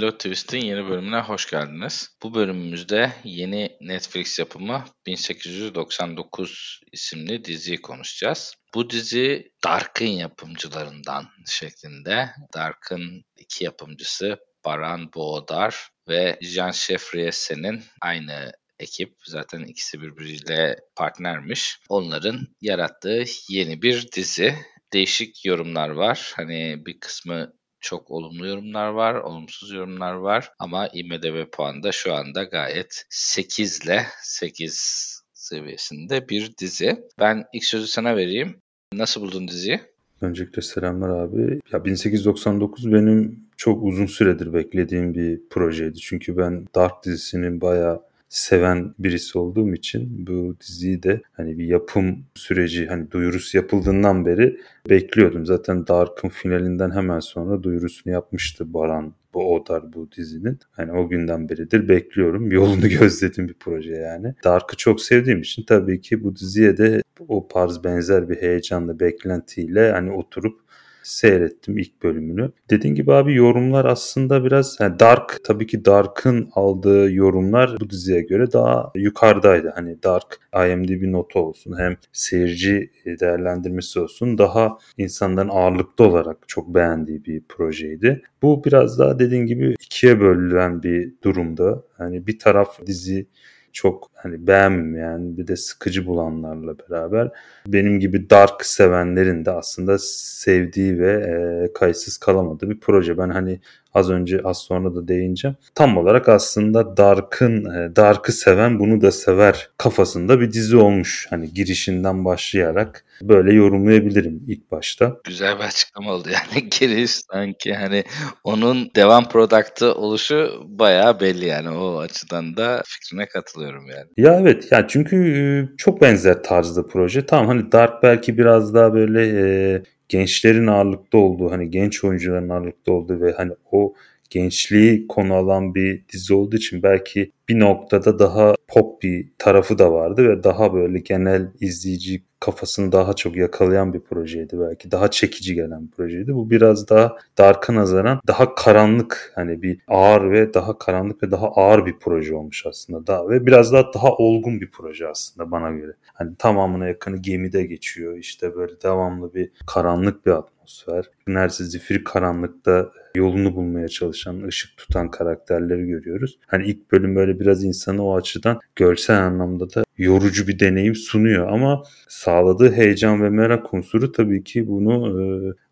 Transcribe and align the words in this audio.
Merhabalar. 0.00 0.18
Pilot 0.18 0.20
Twist'in 0.20 0.60
yeni 0.60 0.88
bölümüne 0.88 1.20
hoş 1.20 1.50
geldiniz. 1.50 2.08
Bu 2.22 2.34
bölümümüzde 2.34 3.12
yeni 3.24 3.76
Netflix 3.80 4.38
yapımı 4.38 4.84
1899 5.06 6.80
isimli 6.92 7.44
diziyi 7.44 7.82
konuşacağız. 7.82 8.54
Bu 8.74 8.90
dizi 8.90 9.52
Dark'ın 9.64 10.06
yapımcılarından 10.06 11.28
şeklinde. 11.46 12.30
Dark'ın 12.54 13.24
iki 13.36 13.64
yapımcısı 13.64 14.38
Baran 14.64 15.12
Boğdar 15.14 15.88
ve 16.08 16.38
Jean 16.42 16.70
Chefriesse'nin 16.70 17.82
aynı 18.02 18.52
ekip. 18.78 19.14
Zaten 19.24 19.60
ikisi 19.64 20.00
birbiriyle 20.00 20.76
partnermiş. 20.96 21.78
Onların 21.88 22.46
yarattığı 22.60 23.24
yeni 23.50 23.82
bir 23.82 24.12
dizi. 24.12 24.54
Değişik 24.92 25.44
yorumlar 25.44 25.88
var. 25.88 26.32
Hani 26.36 26.82
bir 26.86 27.00
kısmı 27.00 27.52
çok 27.80 28.10
olumlu 28.10 28.46
yorumlar 28.46 28.88
var, 28.88 29.14
olumsuz 29.14 29.72
yorumlar 29.72 30.12
var 30.12 30.52
ama 30.58 30.88
IMDB 30.88 31.50
puanı 31.52 31.82
da 31.82 31.92
şu 31.92 32.14
anda 32.14 32.44
gayet 32.44 33.04
8 33.08 33.80
ile 33.84 34.06
8 34.22 35.20
seviyesinde 35.32 36.28
bir 36.28 36.56
dizi. 36.56 37.04
Ben 37.18 37.44
ilk 37.52 37.64
sözü 37.64 37.86
sana 37.86 38.16
vereyim. 38.16 38.56
Nasıl 38.92 39.20
buldun 39.20 39.48
diziyi? 39.48 39.80
Öncelikle 40.20 40.62
selamlar 40.62 41.08
abi. 41.08 41.60
Ya 41.72 41.84
1899 41.84 42.92
benim 42.92 43.44
çok 43.56 43.84
uzun 43.84 44.06
süredir 44.06 44.52
beklediğim 44.52 45.14
bir 45.14 45.40
projeydi. 45.50 45.98
Çünkü 45.98 46.36
ben 46.36 46.66
Dark 46.74 47.04
dizisinin 47.04 47.60
bayağı 47.60 48.02
seven 48.30 48.94
birisi 48.98 49.38
olduğum 49.38 49.74
için 49.74 50.26
bu 50.26 50.56
diziyi 50.60 51.02
de 51.02 51.22
hani 51.32 51.58
bir 51.58 51.64
yapım 51.64 52.24
süreci 52.34 52.86
hani 52.86 53.10
duyurusu 53.10 53.56
yapıldığından 53.56 54.26
beri 54.26 54.60
bekliyordum. 54.90 55.46
Zaten 55.46 55.86
Dark'ın 55.86 56.28
finalinden 56.28 56.90
hemen 56.90 57.20
sonra 57.20 57.62
duyurusunu 57.62 58.12
yapmıştı 58.12 58.74
Baran 58.74 59.14
bu 59.34 59.54
Odar 59.54 59.92
bu 59.92 60.12
dizinin. 60.12 60.58
Hani 60.70 60.92
o 60.92 61.08
günden 61.08 61.48
beridir 61.48 61.88
bekliyorum. 61.88 62.52
Yolunu 62.52 62.88
gözledim 62.88 63.48
bir 63.48 63.54
proje 63.54 63.92
yani. 63.92 64.34
Dark'ı 64.44 64.76
çok 64.76 65.00
sevdiğim 65.00 65.40
için 65.40 65.62
tabii 65.62 66.00
ki 66.00 66.24
bu 66.24 66.36
diziye 66.36 66.76
de 66.76 67.02
o 67.28 67.48
tarz 67.48 67.84
benzer 67.84 68.28
bir 68.28 68.36
heyecanla, 68.36 69.00
beklentiyle 69.00 69.92
hani 69.92 70.12
oturup 70.12 70.60
seyrettim 71.02 71.78
ilk 71.78 72.02
bölümünü. 72.02 72.52
Dediğin 72.70 72.94
gibi 72.94 73.12
abi 73.12 73.34
yorumlar 73.34 73.84
aslında 73.84 74.44
biraz 74.44 74.76
yani 74.80 75.00
Dark 75.00 75.38
tabii 75.44 75.66
ki 75.66 75.84
Dark'ın 75.84 76.50
aldığı 76.54 77.12
yorumlar 77.12 77.76
bu 77.80 77.90
diziye 77.90 78.20
göre 78.20 78.52
daha 78.52 78.92
yukarıdaydı. 78.94 79.72
Hani 79.74 80.02
Dark 80.02 80.40
IMDb 80.54 81.12
notu 81.12 81.38
olsun 81.38 81.78
hem 81.78 81.96
seyirci 82.12 82.90
değerlendirmesi 83.20 84.00
olsun 84.00 84.38
daha 84.38 84.78
insanların 84.98 85.48
ağırlıklı 85.48 86.04
olarak 86.04 86.36
çok 86.46 86.74
beğendiği 86.74 87.24
bir 87.24 87.42
projeydi. 87.48 88.22
Bu 88.42 88.64
biraz 88.64 88.98
daha 88.98 89.18
dediğin 89.18 89.46
gibi 89.46 89.74
ikiye 89.80 90.20
bölünen 90.20 90.82
bir 90.82 91.14
durumda. 91.24 91.82
Hani 91.96 92.26
bir 92.26 92.38
taraf 92.38 92.86
dizi 92.86 93.26
çok 93.72 94.10
hani 94.14 94.46
beğenmeyen 94.46 95.36
bir 95.36 95.46
de 95.46 95.56
sıkıcı 95.56 96.06
bulanlarla 96.06 96.74
beraber 96.78 97.30
benim 97.66 98.00
gibi 98.00 98.30
dark 98.30 98.66
sevenlerin 98.66 99.44
de 99.44 99.50
aslında 99.50 99.98
sevdiği 100.00 100.98
ve 100.98 101.12
e, 101.12 101.72
kayıtsız 101.72 102.16
kalamadığı 102.16 102.70
bir 102.70 102.80
proje. 102.80 103.18
Ben 103.18 103.30
hani 103.30 103.60
az 103.94 104.10
önce 104.10 104.40
az 104.44 104.58
sonra 104.58 104.94
da 104.94 105.08
değineceğim. 105.08 105.56
Tam 105.74 105.96
olarak 105.96 106.28
aslında 106.28 106.96
Dark'ın 106.96 107.64
e, 107.64 107.96
Dark'ı 107.96 108.32
seven 108.32 108.78
bunu 108.78 109.00
da 109.00 109.12
sever 109.12 109.70
kafasında 109.78 110.40
bir 110.40 110.52
dizi 110.52 110.76
olmuş. 110.76 111.26
Hani 111.30 111.54
girişinden 111.54 112.24
başlayarak 112.24 113.04
böyle 113.22 113.54
yorumlayabilirim 113.54 114.42
ilk 114.48 114.70
başta. 114.70 115.16
Güzel 115.24 115.58
bir 115.58 115.64
açıklama 115.64 116.12
oldu 116.12 116.28
yani 116.32 116.68
giriş 116.80 117.10
sanki 117.10 117.74
hani 117.74 118.04
onun 118.44 118.90
devam 118.96 119.28
product'ı 119.28 119.94
oluşu 119.94 120.62
bayağı 120.66 121.20
belli 121.20 121.46
yani 121.46 121.70
o 121.70 121.98
açıdan 121.98 122.56
da 122.56 122.82
fikrine 122.86 123.26
katılıyorum 123.26 123.86
yani. 123.86 124.06
Ya 124.16 124.40
evet 124.40 124.68
yani 124.70 124.86
çünkü 124.88 125.16
e, 125.16 125.76
çok 125.76 126.00
benzer 126.00 126.42
tarzda 126.42 126.86
proje. 126.86 127.26
Tamam 127.26 127.46
hani 127.46 127.72
Dark 127.72 128.02
belki 128.02 128.38
biraz 128.38 128.74
daha 128.74 128.94
böyle 128.94 129.26
e, 129.26 129.82
gençlerin 130.10 130.66
ağırlıkta 130.66 131.18
olduğu 131.18 131.50
hani 131.50 131.70
genç 131.70 132.04
oyuncuların 132.04 132.48
ağırlıkta 132.48 132.92
olduğu 132.92 133.20
ve 133.20 133.32
hani 133.32 133.52
o 133.72 133.94
gençliği 134.30 135.06
konu 135.06 135.34
alan 135.34 135.74
bir 135.74 136.08
dizi 136.08 136.34
olduğu 136.34 136.56
için 136.56 136.82
belki 136.82 137.32
bir 137.48 137.60
noktada 137.60 138.18
daha 138.18 138.54
pop 138.68 139.02
bir 139.02 139.28
tarafı 139.38 139.78
da 139.78 139.92
vardı 139.92 140.28
ve 140.28 140.44
daha 140.44 140.74
böyle 140.74 140.98
genel 140.98 141.52
izleyici 141.60 142.22
kafasını 142.40 142.92
daha 142.92 143.12
çok 143.12 143.36
yakalayan 143.36 143.92
bir 143.92 144.00
projeydi 144.00 144.60
belki. 144.60 144.90
Daha 144.90 145.10
çekici 145.10 145.54
gelen 145.54 145.86
bir 145.86 145.90
projeydi. 145.90 146.34
Bu 146.34 146.50
biraz 146.50 146.88
daha 146.88 147.16
Dark'a 147.38 147.74
nazaran 147.74 148.20
daha 148.26 148.54
karanlık 148.54 149.32
hani 149.34 149.62
bir 149.62 149.80
ağır 149.88 150.30
ve 150.30 150.54
daha 150.54 150.78
karanlık 150.78 151.22
ve 151.22 151.30
daha 151.30 151.48
ağır 151.48 151.86
bir 151.86 151.98
proje 151.98 152.34
olmuş 152.34 152.66
aslında. 152.66 153.06
Daha 153.06 153.28
ve 153.28 153.46
biraz 153.46 153.72
daha 153.72 153.94
daha 153.94 154.12
olgun 154.12 154.60
bir 154.60 154.70
proje 154.70 155.08
aslında 155.08 155.50
bana 155.50 155.70
göre. 155.70 155.92
Hani 156.14 156.36
tamamına 156.36 156.86
yakını 156.86 157.16
gemide 157.16 157.62
geçiyor. 157.62 158.16
İşte 158.16 158.54
böyle 158.54 158.72
devamlı 158.82 159.34
bir 159.34 159.50
karanlık 159.66 160.26
bir 160.26 160.30
atmosfer. 160.30 161.10
Neredeyse 161.26 161.64
zifir 161.64 162.04
karanlıkta 162.04 162.90
yolunu 163.14 163.56
bulmaya 163.56 163.88
çalışan, 163.88 164.42
ışık 164.42 164.76
tutan 164.76 165.10
karakterleri 165.10 165.86
görüyoruz. 165.86 166.38
Hani 166.46 166.66
ilk 166.66 166.92
bölüm 166.92 167.16
böyle 167.16 167.40
biraz 167.40 167.64
insanı 167.64 168.04
o 168.04 168.16
açıdan 168.16 168.60
görsel 168.76 169.26
anlamda 169.26 169.74
da 169.74 169.84
yorucu 169.98 170.48
bir 170.48 170.58
deneyim 170.58 170.94
sunuyor 170.94 171.48
ama 171.48 171.82
sağladığı 172.08 172.72
heyecan 172.72 173.22
ve 173.22 173.30
merak 173.30 173.74
unsuru 173.74 174.12
tabii 174.12 174.44
ki 174.44 174.68
bunu 174.68 175.22
e, 175.22 175.22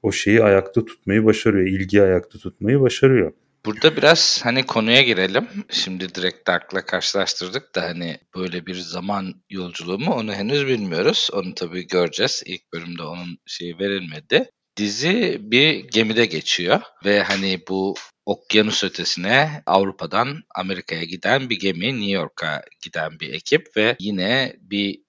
o 0.03 0.12
şeyi 0.12 0.43
ayakta 0.43 0.84
tutmayı 0.84 1.25
başarıyor, 1.25 1.66
ilgi 1.66 2.03
ayakta 2.03 2.38
tutmayı 2.38 2.81
başarıyor. 2.81 3.32
Burada 3.66 3.97
biraz 3.97 4.41
hani 4.44 4.66
konuya 4.66 5.03
girelim. 5.03 5.49
Şimdi 5.70 6.15
direkt 6.15 6.49
Dark'la 6.49 6.84
karşılaştırdık 6.84 7.75
da 7.75 7.82
hani 7.82 8.19
böyle 8.37 8.66
bir 8.66 8.75
zaman 8.75 9.34
yolculuğu 9.50 9.99
mu 9.99 10.15
onu 10.15 10.32
henüz 10.32 10.66
bilmiyoruz. 10.66 11.28
Onu 11.32 11.55
tabii 11.55 11.87
göreceğiz. 11.87 12.43
İlk 12.47 12.72
bölümde 12.72 13.03
onun 13.03 13.38
şeyi 13.47 13.78
verilmedi. 13.78 14.50
Dizi 14.78 15.39
bir 15.41 15.75
gemide 15.75 16.27
geçiyor 16.27 16.81
ve 17.05 17.22
hani 17.22 17.61
bu 17.69 17.94
okyanus 18.27 18.84
ötesine 18.84 19.62
Avrupa'dan 19.66 20.43
Amerika'ya 20.55 21.05
giden 21.05 21.50
bir 21.50 21.59
gemi, 21.59 21.87
New 21.87 22.11
York'a 22.11 22.62
giden 22.83 23.21
bir 23.21 23.34
ekip 23.34 23.77
ve 23.77 23.97
yine 24.00 24.56
bir 24.61 25.00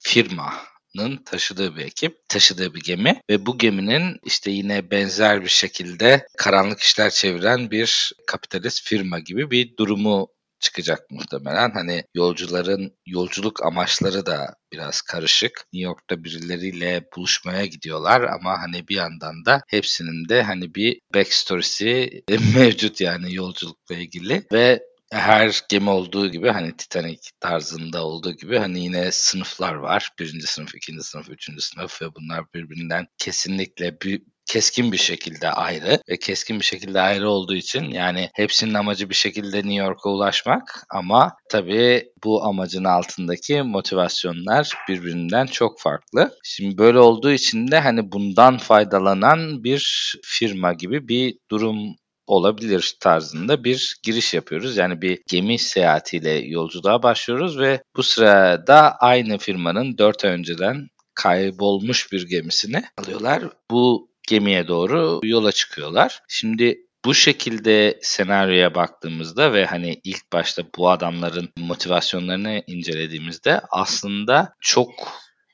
firmanın 0.00 1.16
taşıdığı 1.26 1.76
bir 1.76 1.84
ekip, 1.84 2.28
taşıdığı 2.28 2.74
bir 2.74 2.80
gemi 2.80 3.20
ve 3.30 3.46
bu 3.46 3.58
geminin 3.58 4.20
işte 4.24 4.50
yine 4.50 4.90
benzer 4.90 5.42
bir 5.42 5.48
şekilde 5.48 6.26
karanlık 6.38 6.80
işler 6.80 7.10
çeviren 7.10 7.70
bir 7.70 8.12
kapitalist 8.26 8.84
firma 8.84 9.18
gibi 9.18 9.50
bir 9.50 9.76
durumu 9.76 10.28
çıkacak 10.60 11.10
muhtemelen. 11.10 11.70
Hani 11.70 12.04
yolcuların 12.14 12.92
yolculuk 13.06 13.66
amaçları 13.66 14.26
da 14.26 14.54
biraz 14.72 15.00
karışık. 15.00 15.64
New 15.72 15.88
York'ta 15.88 16.24
birileriyle 16.24 17.04
buluşmaya 17.16 17.66
gidiyorlar 17.66 18.20
ama 18.20 18.62
hani 18.62 18.88
bir 18.88 18.96
yandan 18.96 19.44
da 19.44 19.62
hepsinin 19.68 20.28
de 20.28 20.42
hani 20.42 20.74
bir 20.74 21.00
backstory'si 21.14 22.22
mevcut 22.54 23.00
yani 23.00 23.34
yolculukla 23.34 23.94
ilgili 23.94 24.46
ve 24.52 24.82
her 25.12 25.60
gemi 25.68 25.90
olduğu 25.90 26.30
gibi 26.30 26.48
hani 26.48 26.76
Titanic 26.76 27.30
tarzında 27.40 28.04
olduğu 28.04 28.32
gibi 28.32 28.58
hani 28.58 28.80
yine 28.80 29.12
sınıflar 29.12 29.74
var. 29.74 30.10
Birinci 30.18 30.46
sınıf, 30.46 30.74
ikinci 30.74 31.02
sınıf, 31.02 31.30
üçüncü 31.30 31.60
sınıf 31.60 32.02
ve 32.02 32.14
bunlar 32.14 32.44
birbirinden 32.54 33.06
kesinlikle 33.18 34.00
bir 34.00 34.22
keskin 34.48 34.92
bir 34.92 34.98
şekilde 34.98 35.50
ayrı 35.50 35.98
ve 36.08 36.16
keskin 36.16 36.60
bir 36.60 36.64
şekilde 36.64 37.00
ayrı 37.00 37.28
olduğu 37.30 37.54
için 37.54 37.84
yani 37.84 38.30
hepsinin 38.34 38.74
amacı 38.74 39.10
bir 39.10 39.14
şekilde 39.14 39.56
New 39.56 39.74
York'a 39.74 40.10
ulaşmak 40.10 40.84
ama 40.90 41.32
tabii 41.50 42.12
bu 42.24 42.44
amacın 42.44 42.84
altındaki 42.84 43.62
motivasyonlar 43.62 44.72
birbirinden 44.88 45.46
çok 45.46 45.80
farklı. 45.80 46.30
Şimdi 46.44 46.78
böyle 46.78 46.98
olduğu 46.98 47.30
için 47.30 47.70
de 47.70 47.80
hani 47.80 48.12
bundan 48.12 48.58
faydalanan 48.58 49.64
bir 49.64 50.14
firma 50.24 50.72
gibi 50.72 51.08
bir 51.08 51.38
durum 51.50 51.78
olabilir 52.26 52.96
tarzında 53.00 53.64
bir 53.64 53.96
giriş 54.02 54.34
yapıyoruz. 54.34 54.76
Yani 54.76 55.02
bir 55.02 55.20
gemi 55.30 55.58
seyahatiyle 55.58 56.30
yolculuğa 56.30 57.02
başlıyoruz 57.02 57.58
ve 57.58 57.82
bu 57.96 58.02
sırada 58.02 58.96
aynı 58.96 59.38
firmanın 59.38 59.98
4 59.98 60.24
ay 60.24 60.30
önceden 60.30 60.88
kaybolmuş 61.14 62.12
bir 62.12 62.28
gemisini 62.28 62.82
alıyorlar. 62.98 63.42
Bu 63.70 64.07
gemiye 64.28 64.68
doğru 64.68 65.20
yola 65.22 65.52
çıkıyorlar. 65.52 66.20
Şimdi 66.28 66.78
bu 67.04 67.14
şekilde 67.14 67.98
senaryoya 68.02 68.74
baktığımızda 68.74 69.52
ve 69.52 69.66
hani 69.66 70.00
ilk 70.04 70.32
başta 70.32 70.62
bu 70.78 70.90
adamların 70.90 71.48
motivasyonlarını 71.58 72.62
incelediğimizde 72.66 73.60
aslında 73.70 74.54
çok 74.60 74.90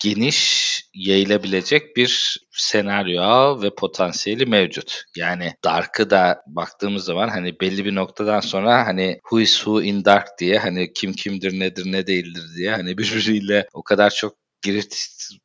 geniş 0.00 0.64
yayılabilecek 0.94 1.96
bir 1.96 2.38
senaryo 2.50 3.62
ve 3.62 3.74
potansiyeli 3.74 4.46
mevcut. 4.46 5.02
Yani 5.16 5.52
Dark'ı 5.64 6.10
da 6.10 6.42
baktığımız 6.46 7.04
zaman 7.04 7.28
hani 7.28 7.60
belli 7.60 7.84
bir 7.84 7.94
noktadan 7.94 8.40
sonra 8.40 8.86
hani 8.86 9.20
who 9.22 9.40
is 9.40 9.56
who 9.56 9.82
in 9.82 10.04
Dark 10.04 10.28
diye 10.38 10.58
hani 10.58 10.92
kim 10.92 11.12
kimdir 11.12 11.60
nedir 11.60 11.92
ne 11.92 12.06
değildir 12.06 12.44
diye 12.56 12.70
hani 12.70 12.98
birbiriyle 12.98 13.66
o 13.72 13.82
kadar 13.82 14.10
çok 14.10 14.43
girift 14.64 14.96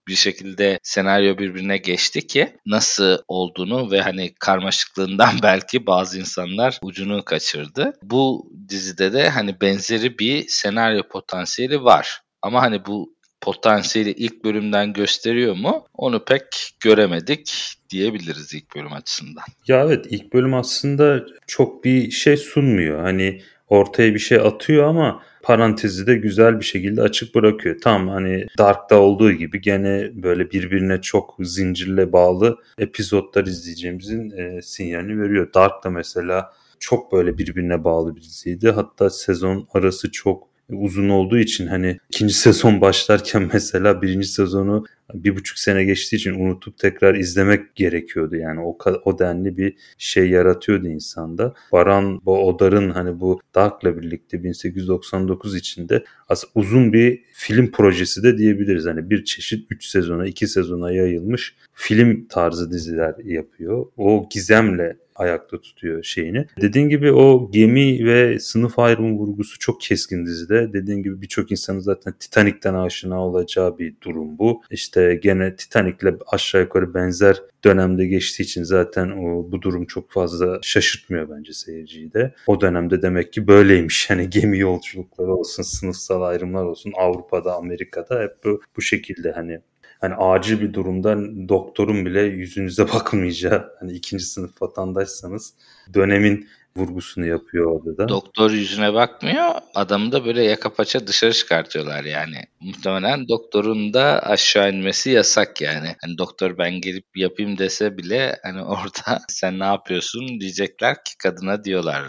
bir 0.07 0.15
şekilde 0.15 0.79
senaryo 0.83 1.37
birbirine 1.37 1.77
geçti 1.77 2.27
ki 2.27 2.53
nasıl 2.65 3.17
olduğunu 3.27 3.91
ve 3.91 4.01
hani 4.01 4.33
karmaşıklığından 4.39 5.33
belki 5.43 5.85
bazı 5.85 6.19
insanlar 6.19 6.79
ucunu 6.81 7.25
kaçırdı. 7.25 7.93
Bu 8.03 8.51
dizide 8.69 9.13
de 9.13 9.29
hani 9.29 9.61
benzeri 9.61 10.19
bir 10.19 10.45
senaryo 10.47 11.03
potansiyeli 11.03 11.83
var. 11.83 12.21
Ama 12.41 12.61
hani 12.61 12.85
bu 12.85 13.15
potansiyeli 13.41 14.11
ilk 14.11 14.43
bölümden 14.43 14.93
gösteriyor 14.93 15.55
mu? 15.55 15.85
Onu 15.93 16.25
pek 16.25 16.71
göremedik 16.79 17.73
diyebiliriz 17.89 18.53
ilk 18.53 18.75
bölüm 18.75 18.93
açısından. 18.93 19.43
Ya 19.67 19.83
evet 19.83 20.05
ilk 20.09 20.33
bölüm 20.33 20.53
aslında 20.53 21.25
çok 21.47 21.83
bir 21.83 22.11
şey 22.11 22.37
sunmuyor. 22.37 23.03
Hani 23.03 23.41
ortaya 23.69 24.13
bir 24.13 24.19
şey 24.19 24.37
atıyor 24.37 24.83
ama 24.83 25.23
parantezi 25.43 26.07
de 26.07 26.15
güzel 26.15 26.59
bir 26.59 26.65
şekilde 26.65 27.01
açık 27.01 27.35
bırakıyor. 27.35 27.79
Tam 27.81 28.07
hani 28.07 28.47
Dark'ta 28.57 28.99
olduğu 28.99 29.31
gibi 29.31 29.61
gene 29.61 30.11
böyle 30.13 30.51
birbirine 30.51 31.01
çok 31.01 31.35
zincirle 31.39 32.13
bağlı 32.13 32.57
epizodlar 32.77 33.45
izleyeceğimizin 33.45 34.31
e, 34.31 34.61
sinyalini 34.61 35.21
veriyor. 35.21 35.53
Dark'ta 35.53 35.89
mesela 35.89 36.53
çok 36.79 37.11
böyle 37.11 37.37
birbirine 37.37 37.83
bağlı 37.83 38.15
bir 38.15 38.21
diziydi. 38.21 38.71
Hatta 38.71 39.09
sezon 39.09 39.67
arası 39.73 40.11
çok 40.11 40.48
uzun 40.69 41.09
olduğu 41.09 41.37
için 41.37 41.67
hani 41.67 41.99
ikinci 42.09 42.33
sezon 42.33 42.81
başlarken 42.81 43.49
mesela 43.53 44.01
birinci 44.01 44.27
sezonu 44.27 44.85
bir 45.13 45.35
buçuk 45.35 45.59
sene 45.59 45.83
geçtiği 45.83 46.15
için 46.15 46.33
unutup 46.33 46.77
tekrar 46.77 47.15
izlemek 47.15 47.75
gerekiyordu. 47.75 48.35
Yani 48.35 48.59
o, 48.59 48.77
o 49.05 49.19
denli 49.19 49.57
bir 49.57 49.75
şey 49.97 50.29
yaratıyordu 50.29 50.87
insanda. 50.87 51.53
Baran 51.71 52.21
Odar'ın 52.25 52.89
hani 52.89 53.19
bu 53.19 53.39
Dark'la 53.55 53.97
birlikte 53.97 54.43
1899 54.43 55.55
içinde 55.55 56.03
aslında 56.29 56.51
uzun 56.55 56.93
bir 56.93 57.23
film 57.33 57.71
projesi 57.71 58.23
de 58.23 58.37
diyebiliriz. 58.37 58.85
Hani 58.85 59.09
bir 59.09 59.23
çeşit 59.23 59.71
3 59.71 59.85
sezona 59.85 60.25
2 60.25 60.47
sezona 60.47 60.91
yayılmış 60.91 61.55
film 61.73 62.27
tarzı 62.27 62.71
diziler 62.71 63.15
yapıyor. 63.23 63.85
O 63.97 64.29
gizemle 64.31 64.97
ayakta 65.19 65.61
tutuyor 65.61 66.03
şeyini. 66.03 66.45
Dediğin 66.61 66.89
gibi 66.89 67.11
o 67.11 67.51
gemi 67.51 68.05
ve 68.05 68.39
sınıf 68.39 68.79
ayrımı 68.79 69.17
vurgusu 69.17 69.59
çok 69.59 69.81
keskin 69.81 70.25
dizide. 70.25 70.73
Dediğin 70.73 71.03
gibi 71.03 71.21
birçok 71.21 71.51
insanın 71.51 71.79
zaten 71.79 72.13
Titanic'ten 72.19 72.73
aşina 72.73 73.25
olacağı 73.25 73.77
bir 73.77 73.95
durum 74.01 74.37
bu. 74.37 74.61
İşte 74.71 75.19
gene 75.23 75.55
Titanic'le 75.55 76.13
aşağı 76.31 76.61
yukarı 76.61 76.93
benzer 76.93 77.41
dönemde 77.63 78.05
geçtiği 78.05 78.43
için 78.43 78.63
zaten 78.63 79.09
o 79.09 79.51
bu 79.51 79.61
durum 79.61 79.85
çok 79.85 80.11
fazla 80.11 80.59
şaşırtmıyor 80.61 81.29
bence 81.29 81.53
seyirciyi 81.53 82.13
de. 82.13 82.33
O 82.47 82.61
dönemde 82.61 83.01
demek 83.01 83.33
ki 83.33 83.47
böyleymiş. 83.47 84.09
Yani 84.09 84.29
gemi 84.39 84.59
yolculukları 84.59 85.33
olsun, 85.33 85.63
sınıfsal 85.63 86.21
ayrımlar 86.21 86.63
olsun 86.63 86.93
Avrupa'da, 86.97 87.55
Amerika'da 87.55 88.21
hep 88.21 88.43
bu, 88.43 88.61
bu 88.77 88.81
şekilde 88.81 89.31
hani 89.31 89.59
hani 89.99 90.15
acil 90.15 90.61
bir 90.61 90.73
durumda 90.73 91.17
doktorun 91.49 92.05
bile 92.05 92.21
yüzünüze 92.21 92.87
bakmayacağı 92.93 93.69
hani 93.79 93.91
ikinci 93.91 94.23
sınıf 94.23 94.61
vatandaşsanız 94.61 95.53
dönemin 95.93 96.47
vurgusunu 96.77 97.25
yapıyor 97.25 97.65
orada 97.71 97.97
da. 97.97 98.09
Doktor 98.09 98.51
yüzüne 98.51 98.93
bakmıyor. 98.93 99.45
Adamı 99.75 100.11
da 100.11 100.25
böyle 100.25 100.43
yaka 100.43 100.73
paça 100.73 101.07
dışarı 101.07 101.33
çıkartıyorlar 101.33 102.03
yani. 102.03 102.37
Muhtemelen 102.59 103.27
doktorun 103.27 103.93
da 103.93 104.23
aşağı 104.23 104.71
inmesi 104.71 105.09
yasak 105.09 105.61
yani. 105.61 105.95
Hani 106.01 106.17
doktor 106.17 106.57
ben 106.57 106.71
gelip 106.71 107.05
yapayım 107.15 107.57
dese 107.57 107.97
bile 107.97 108.39
hani 108.43 108.63
orada 108.63 109.19
sen 109.29 109.59
ne 109.59 109.65
yapıyorsun 109.65 110.39
diyecekler 110.39 110.95
ki 110.95 111.17
kadına 111.17 111.63
diyorlar. 111.63 112.03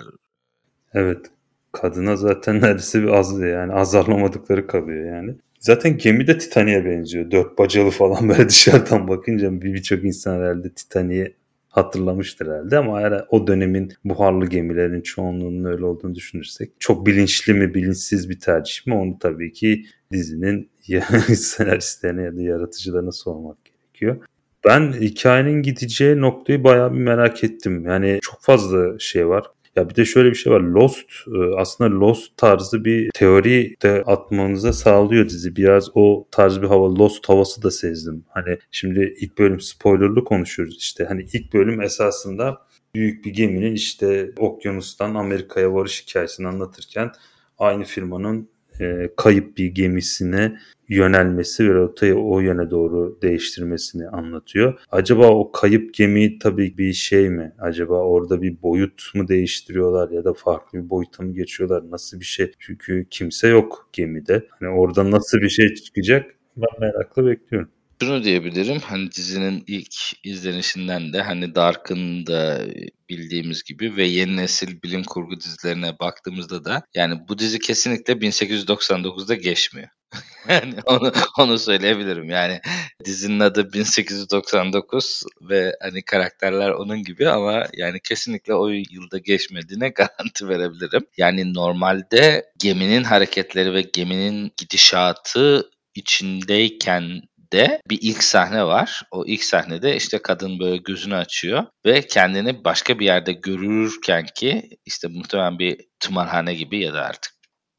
Evet. 0.95 1.27
Kadına 1.73 2.17
zaten 2.17 2.55
neredeyse 2.61 3.03
bir 3.03 3.09
az 3.09 3.41
yani 3.41 3.73
azarlamadıkları 3.73 4.67
kalıyor 4.67 5.17
yani. 5.17 5.37
Zaten 5.61 5.99
gemi 5.99 6.27
de 6.27 6.39
Titanic'e 6.39 6.85
benziyor. 6.85 7.31
Dört 7.31 7.59
bacalı 7.59 7.91
falan 7.91 8.29
böyle 8.29 8.49
dışarıdan 8.49 9.09
bakınca 9.09 9.63
birçok 9.63 10.05
insan 10.05 10.37
herhalde 10.37 10.75
Titanic'i 10.75 11.35
hatırlamıştır 11.69 12.47
herhalde 12.47 12.79
ama 12.79 13.01
eğer 13.01 13.25
o 13.29 13.47
dönemin 13.47 13.93
buharlı 14.05 14.47
gemilerin 14.47 15.01
çoğunluğunun 15.01 15.65
öyle 15.65 15.85
olduğunu 15.85 16.15
düşünürsek 16.15 16.71
çok 16.79 17.07
bilinçli 17.07 17.55
mi 17.55 17.75
bilinçsiz 17.75 18.31
bir 18.31 18.41
tercih 18.41 18.87
mi 18.87 18.95
onu 18.95 19.19
tabii 19.19 19.53
ki 19.53 19.85
dizinin 20.13 20.71
senaristlerine 21.35 22.23
ya 22.23 22.37
da 22.37 22.43
yaratıcılarına 22.43 23.13
sormak 23.13 23.57
gerekiyor. 23.65 24.17
Ben 24.65 24.93
hikayenin 24.93 25.63
gideceği 25.63 26.21
noktayı 26.21 26.65
bayağı 26.65 26.93
bir 26.93 26.99
merak 26.99 27.45
ettim. 27.45 27.85
Yani 27.87 28.19
çok 28.23 28.43
fazla 28.43 28.99
şey 28.99 29.29
var. 29.29 29.47
Ya 29.77 29.89
bir 29.91 29.97
de 29.97 30.05
şöyle 30.05 30.31
bir 30.31 30.35
şey 30.35 30.53
var. 30.53 30.61
Lost 30.61 31.11
e, 31.27 31.57
aslında 31.57 32.01
Lost 32.01 32.37
tarzı 32.37 32.85
bir 32.85 33.11
teori 33.15 33.77
de 33.83 34.03
atmanıza 34.07 34.73
sağlıyor 34.73 35.29
dizi. 35.29 35.57
Biraz 35.57 35.91
o 35.95 36.29
tarz 36.31 36.63
bir 36.63 36.67
hava 36.67 36.95
Lost 36.95 37.29
havası 37.29 37.63
da 37.63 37.71
sezdim. 37.71 38.25
Hani 38.29 38.59
şimdi 38.71 39.15
ilk 39.21 39.39
bölüm 39.39 39.61
spoilerlı 39.61 40.25
konuşuyoruz 40.25 40.77
işte. 40.79 41.05
Hani 41.05 41.27
ilk 41.33 41.53
bölüm 41.53 41.81
esasında 41.83 42.59
büyük 42.95 43.25
bir 43.25 43.31
geminin 43.31 43.73
işte 43.75 44.31
okyanustan 44.39 45.15
Amerika'ya 45.15 45.75
varış 45.75 46.07
hikayesini 46.07 46.49
anlatırken 46.49 47.13
aynı 47.59 47.85
firmanın 47.85 48.51
e, 48.81 49.11
kayıp 49.17 49.59
bir 49.59 49.67
gemisine 49.67 50.59
yönelmesi 50.89 51.69
ve 51.69 51.75
rotayı 51.75 52.17
o 52.17 52.41
yöne 52.41 52.71
doğru 52.71 53.19
değiştirmesini 53.23 54.09
anlatıyor. 54.09 54.81
Acaba 54.91 55.31
o 55.31 55.53
kayıp 55.53 55.95
gemi 55.95 56.39
tabii 56.39 56.79
bir 56.79 56.93
şey 56.93 57.31
mi? 57.31 57.53
Acaba 57.59 57.95
orada 57.95 58.43
bir 58.43 58.63
boyut 58.63 59.03
mu 59.15 59.29
değiştiriyorlar 59.29 60.11
ya 60.11 60.25
da 60.25 60.33
farklı 60.35 60.85
bir 60.85 60.91
boyuta 60.91 61.23
mı 61.23 61.35
geçiyorlar? 61.35 61.91
Nasıl 61.91 62.21
bir 62.21 62.25
şey? 62.25 62.53
Çünkü 62.59 63.07
kimse 63.11 63.49
yok 63.49 63.89
gemide. 63.93 64.47
Hani 64.51 64.71
orada 64.71 65.11
nasıl 65.11 65.39
bir 65.39 65.49
şey 65.49 65.75
çıkacak? 65.75 66.35
Ben 66.57 66.81
merakla 66.81 67.27
bekliyorum 67.27 67.71
şunu 68.01 68.25
diyebilirim. 68.25 68.81
Hani 68.81 69.13
dizinin 69.13 69.65
ilk 69.67 69.95
izlenişinden 70.25 71.13
de 71.13 71.23
hani 71.23 71.55
Dark'ın 71.55 72.27
da 72.27 72.67
bildiğimiz 73.09 73.63
gibi 73.63 73.97
ve 73.97 74.07
yeni 74.07 74.37
nesil 74.37 74.83
bilim 74.83 75.05
kurgu 75.05 75.41
dizilerine 75.41 75.99
baktığımızda 75.99 76.65
da 76.65 76.83
yani 76.95 77.29
bu 77.29 77.39
dizi 77.39 77.59
kesinlikle 77.59 78.15
1899'da 78.15 79.35
geçmiyor. 79.35 79.89
yani 80.49 80.75
onu, 80.85 81.13
onu 81.39 81.59
söyleyebilirim. 81.59 82.31
Yani 82.31 82.61
dizinin 83.05 83.41
adı 83.41 83.73
1899 83.73 85.23
ve 85.41 85.73
hani 85.83 86.03
karakterler 86.03 86.71
onun 86.71 87.05
gibi 87.05 87.29
ama 87.29 87.67
yani 87.77 88.01
kesinlikle 88.01 88.55
o 88.55 88.69
yılda 88.69 89.19
geçmediğine 89.19 89.89
garanti 89.97 90.49
verebilirim. 90.49 91.07
Yani 91.17 91.55
normalde 91.55 92.45
geminin 92.59 93.05
hareketleri 93.05 93.75
ve 93.75 93.83
geminin 93.83 94.53
gidişatı 94.57 95.71
içindeyken 95.95 97.23
de 97.53 97.81
bir 97.91 97.99
ilk 98.03 98.23
sahne 98.23 98.65
var. 98.65 99.03
O 99.11 99.27
ilk 99.27 99.45
sahnede 99.45 99.97
işte 99.97 100.19
kadın 100.23 100.59
böyle 100.59 100.77
gözünü 100.77 101.17
açıyor 101.17 101.67
ve 101.87 102.07
kendini 102.07 102.65
başka 102.65 102.99
bir 102.99 103.07
yerde 103.07 103.33
görürken 103.33 104.27
ki 104.35 104.71
işte 104.87 105.09
muhtemelen 105.09 105.59
bir 105.59 105.81
tımarhane 106.01 106.55
gibi 106.55 106.79
ya 106.79 106.95
da 106.95 107.03
artık 107.03 107.33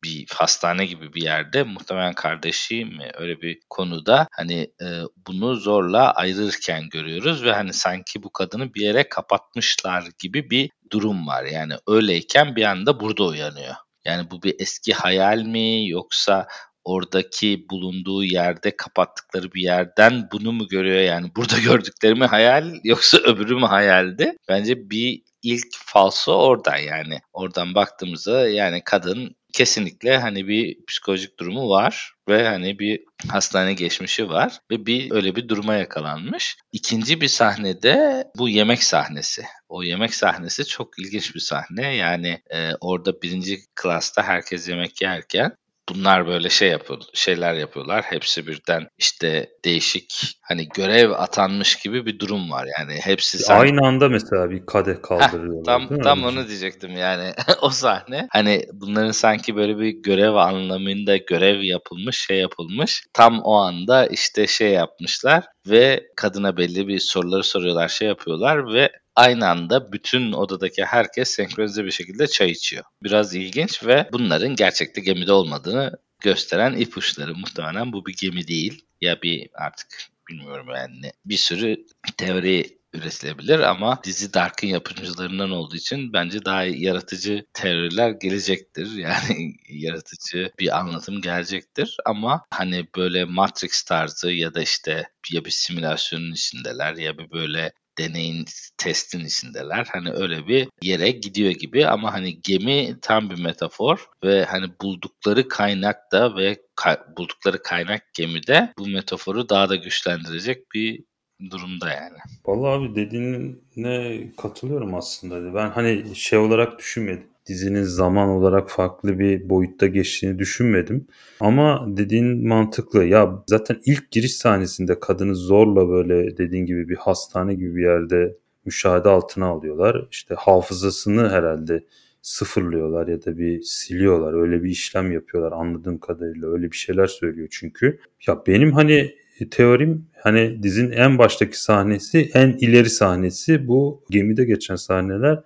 bir 0.03 0.25
hastane 0.33 0.85
gibi 0.85 1.13
bir 1.13 1.21
yerde 1.21 1.63
muhtemelen 1.63 2.13
kardeşi 2.13 2.85
mi 2.85 3.11
öyle 3.13 3.41
bir 3.41 3.59
konuda 3.69 4.27
hani 4.31 4.59
e, 4.81 4.87
bunu 5.27 5.55
zorla 5.55 6.11
ayrılırken 6.11 6.89
görüyoruz 6.89 7.43
ve 7.43 7.53
hani 7.53 7.73
sanki 7.73 8.23
bu 8.23 8.33
kadını 8.33 8.73
bir 8.73 8.81
yere 8.81 9.09
kapatmışlar 9.09 10.03
gibi 10.19 10.49
bir 10.49 10.69
durum 10.91 11.27
var. 11.27 11.43
Yani 11.43 11.73
öyleyken 11.87 12.55
bir 12.55 12.63
anda 12.63 12.99
burada 12.99 13.23
uyanıyor. 13.23 13.75
Yani 14.05 14.31
bu 14.31 14.43
bir 14.43 14.55
eski 14.59 14.93
hayal 14.93 15.41
mi 15.41 15.89
yoksa 15.89 16.47
oradaki 16.83 17.65
bulunduğu 17.69 18.23
yerde 18.23 18.75
kapattıkları 18.77 19.51
bir 19.53 19.61
yerden 19.61 20.29
bunu 20.31 20.51
mu 20.51 20.67
görüyor 20.67 20.99
yani 20.99 21.31
burada 21.35 21.59
gördüklerimi 21.59 22.25
hayal 22.25 22.73
yoksa 22.83 23.17
öbürü 23.17 23.55
mü 23.55 23.65
hayaldi? 23.65 24.33
Bence 24.49 24.89
bir 24.89 25.21
ilk 25.43 25.67
falso 25.85 26.33
oradan 26.33 26.77
yani. 26.77 27.19
Oradan 27.33 27.75
baktığımızda 27.75 28.49
yani 28.49 28.81
kadın 28.85 29.35
kesinlikle 29.53 30.17
hani 30.17 30.47
bir 30.47 30.85
psikolojik 30.87 31.39
durumu 31.39 31.69
var 31.69 32.13
ve 32.29 32.47
hani 32.47 32.79
bir 32.79 32.99
hastane 33.29 33.73
geçmişi 33.73 34.29
var 34.29 34.59
ve 34.71 34.85
bir 34.85 35.11
öyle 35.11 35.35
bir 35.35 35.49
duruma 35.49 35.75
yakalanmış. 35.75 36.57
İkinci 36.71 37.21
bir 37.21 37.27
sahnede 37.27 38.27
bu 38.37 38.49
yemek 38.49 38.83
sahnesi. 38.83 39.43
O 39.69 39.83
yemek 39.83 40.13
sahnesi 40.13 40.65
çok 40.65 40.99
ilginç 40.99 41.35
bir 41.35 41.39
sahne. 41.39 41.95
Yani 41.95 42.41
e, 42.49 42.71
orada 42.81 43.21
birinci 43.21 43.57
klasta 43.75 44.23
herkes 44.23 44.69
yemek 44.69 45.01
yerken 45.01 45.55
bunlar 45.95 46.27
böyle 46.27 46.49
şey 46.49 46.69
yapıyor, 46.69 46.99
şeyler 47.13 47.53
yapıyorlar. 47.53 48.01
Hepsi 48.01 48.47
birden 48.47 48.87
işte 48.97 49.49
değişik 49.65 50.37
hani 50.41 50.67
görev 50.69 51.11
atanmış 51.11 51.75
gibi 51.75 52.05
bir 52.05 52.19
durum 52.19 52.51
var. 52.51 52.67
Yani 52.79 52.99
hepsi 53.03 53.37
sanki... 53.37 53.61
aynı 53.61 53.87
anda 53.87 54.09
mesela 54.09 54.49
bir 54.49 54.65
kadeh 54.65 55.01
kaldırıyorlar. 55.03 55.81
Heh, 55.81 55.87
tam 55.87 55.99
tam 55.99 56.23
onu 56.23 56.47
diyecektim 56.47 56.97
yani 56.97 57.33
o 57.61 57.69
sahne. 57.69 58.27
Hani 58.31 58.65
bunların 58.73 59.11
sanki 59.11 59.55
böyle 59.55 59.77
bir 59.77 59.89
görev 59.89 60.33
anlamında 60.33 61.17
görev 61.17 61.61
yapılmış, 61.61 62.25
şey 62.25 62.37
yapılmış. 62.37 63.03
Tam 63.13 63.41
o 63.43 63.53
anda 63.53 64.07
işte 64.07 64.47
şey 64.47 64.69
yapmışlar 64.69 65.45
ve 65.67 66.03
kadına 66.15 66.57
belli 66.57 66.87
bir 66.87 66.99
soruları 66.99 67.43
soruyorlar, 67.43 67.87
şey 67.87 68.07
yapıyorlar 68.07 68.73
ve 68.73 68.91
aynı 69.15 69.49
anda 69.49 69.91
bütün 69.91 70.31
odadaki 70.31 70.85
herkes 70.85 71.29
senkronize 71.29 71.85
bir 71.85 71.91
şekilde 71.91 72.27
çay 72.27 72.51
içiyor. 72.51 72.83
Biraz 73.03 73.35
ilginç 73.35 73.85
ve 73.85 74.09
bunların 74.13 74.55
gerçekte 74.55 75.01
gemide 75.01 75.33
olmadığını 75.33 75.97
gösteren 76.19 76.73
ipuçları. 76.73 77.35
Muhtemelen 77.35 77.93
bu 77.93 78.05
bir 78.05 78.15
gemi 78.21 78.47
değil. 78.47 78.85
Ya 79.01 79.21
bir 79.21 79.49
artık 79.53 79.87
bilmiyorum 80.29 80.67
yani 80.75 81.11
bir 81.25 81.37
sürü 81.37 81.85
teori 82.17 82.81
üretilebilir 82.93 83.59
ama 83.59 84.01
dizi 84.03 84.33
Dark'ın 84.33 84.67
yapımcılarından 84.67 85.51
olduğu 85.51 85.75
için 85.75 86.13
bence 86.13 86.45
daha 86.45 86.63
yaratıcı 86.63 87.45
teoriler 87.53 88.09
gelecektir. 88.09 88.91
Yani 89.01 89.55
yaratıcı 89.69 90.51
bir 90.59 90.79
anlatım 90.79 91.21
gelecektir 91.21 91.97
ama 92.05 92.45
hani 92.49 92.87
böyle 92.97 93.25
Matrix 93.25 93.83
tarzı 93.83 94.31
ya 94.31 94.53
da 94.53 94.61
işte 94.61 95.09
ya 95.31 95.45
bir 95.45 95.51
simülasyonun 95.51 96.31
içindeler 96.31 96.95
ya 96.95 97.17
bir 97.17 97.31
böyle 97.31 97.71
deneyin 98.01 98.45
testin 98.77 99.25
içindeler. 99.25 99.87
Hani 99.91 100.11
öyle 100.11 100.47
bir 100.47 100.67
yere 100.81 101.11
gidiyor 101.11 101.51
gibi 101.51 101.87
ama 101.87 102.13
hani 102.13 102.41
gemi 102.41 102.95
tam 103.01 103.29
bir 103.29 103.43
metafor 103.43 104.05
ve 104.23 104.45
hani 104.45 104.65
buldukları 104.81 105.47
kaynak 105.47 106.11
da 106.11 106.35
ve 106.35 106.57
ka- 106.77 107.17
buldukları 107.17 107.63
kaynak 107.63 108.13
gemide 108.13 108.73
bu 108.79 108.87
metaforu 108.87 109.49
daha 109.49 109.69
da 109.69 109.75
güçlendirecek 109.75 110.71
bir 110.75 111.03
durumda 111.51 111.89
yani. 111.89 112.17
Vallahi 112.45 112.71
abi 112.71 112.95
dediğine 112.95 114.27
katılıyorum 114.37 114.95
aslında. 114.95 115.53
Ben 115.55 115.69
hani 115.69 116.15
şey 116.15 116.39
olarak 116.39 116.79
düşünmedim. 116.79 117.30
Dizinin 117.47 117.83
zaman 117.83 118.29
olarak 118.29 118.69
farklı 118.69 119.19
bir 119.19 119.49
boyutta 119.49 119.87
geçtiğini 119.87 120.39
düşünmedim. 120.39 121.07
Ama 121.39 121.85
dediğin 121.87 122.47
mantıklı. 122.47 123.05
Ya 123.05 123.43
zaten 123.47 123.81
ilk 123.85 124.11
giriş 124.11 124.35
sahnesinde 124.35 124.99
kadını 124.99 125.35
zorla 125.35 125.89
böyle 125.89 126.37
dediğin 126.37 126.65
gibi 126.65 126.89
bir 126.89 126.95
hastane 126.95 127.53
gibi 127.53 127.75
bir 127.75 127.81
yerde 127.81 128.37
müşahede 128.65 129.09
altına 129.09 129.45
alıyorlar. 129.45 130.07
İşte 130.11 130.35
hafızasını 130.35 131.29
herhalde 131.29 131.83
sıfırlıyorlar 132.21 133.07
ya 133.07 133.25
da 133.25 133.37
bir 133.37 133.61
siliyorlar. 133.61 134.33
Öyle 134.41 134.63
bir 134.63 134.69
işlem 134.69 135.11
yapıyorlar 135.11 135.51
anladığım 135.51 135.97
kadarıyla. 135.99 136.53
Öyle 136.53 136.71
bir 136.71 136.77
şeyler 136.77 137.07
söylüyor 137.07 137.47
çünkü. 137.51 137.99
Ya 138.27 138.43
benim 138.47 138.71
hani 138.71 139.15
teorim 139.51 140.05
hani 140.23 140.63
dizin 140.63 140.91
en 140.91 141.17
baştaki 141.17 141.63
sahnesi 141.63 142.29
en 142.33 142.49
ileri 142.49 142.89
sahnesi 142.89 143.67
bu 143.67 144.03
gemide 144.09 144.45
geçen 144.45 144.75
sahneler 144.75 145.43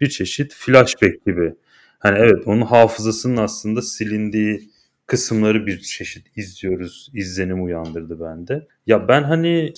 bir 0.00 0.08
çeşit 0.08 0.54
flashback 0.54 1.26
gibi. 1.26 1.54
Hani 1.98 2.18
evet 2.18 2.46
onun 2.46 2.62
hafızasının 2.62 3.36
aslında 3.36 3.82
silindiği 3.82 4.70
kısımları 5.06 5.66
bir 5.66 5.80
çeşit 5.80 6.26
izliyoruz. 6.36 7.10
izlenim 7.14 7.64
uyandırdı 7.64 8.20
bende. 8.20 8.66
Ya 8.86 9.08
ben 9.08 9.22
hani 9.22 9.72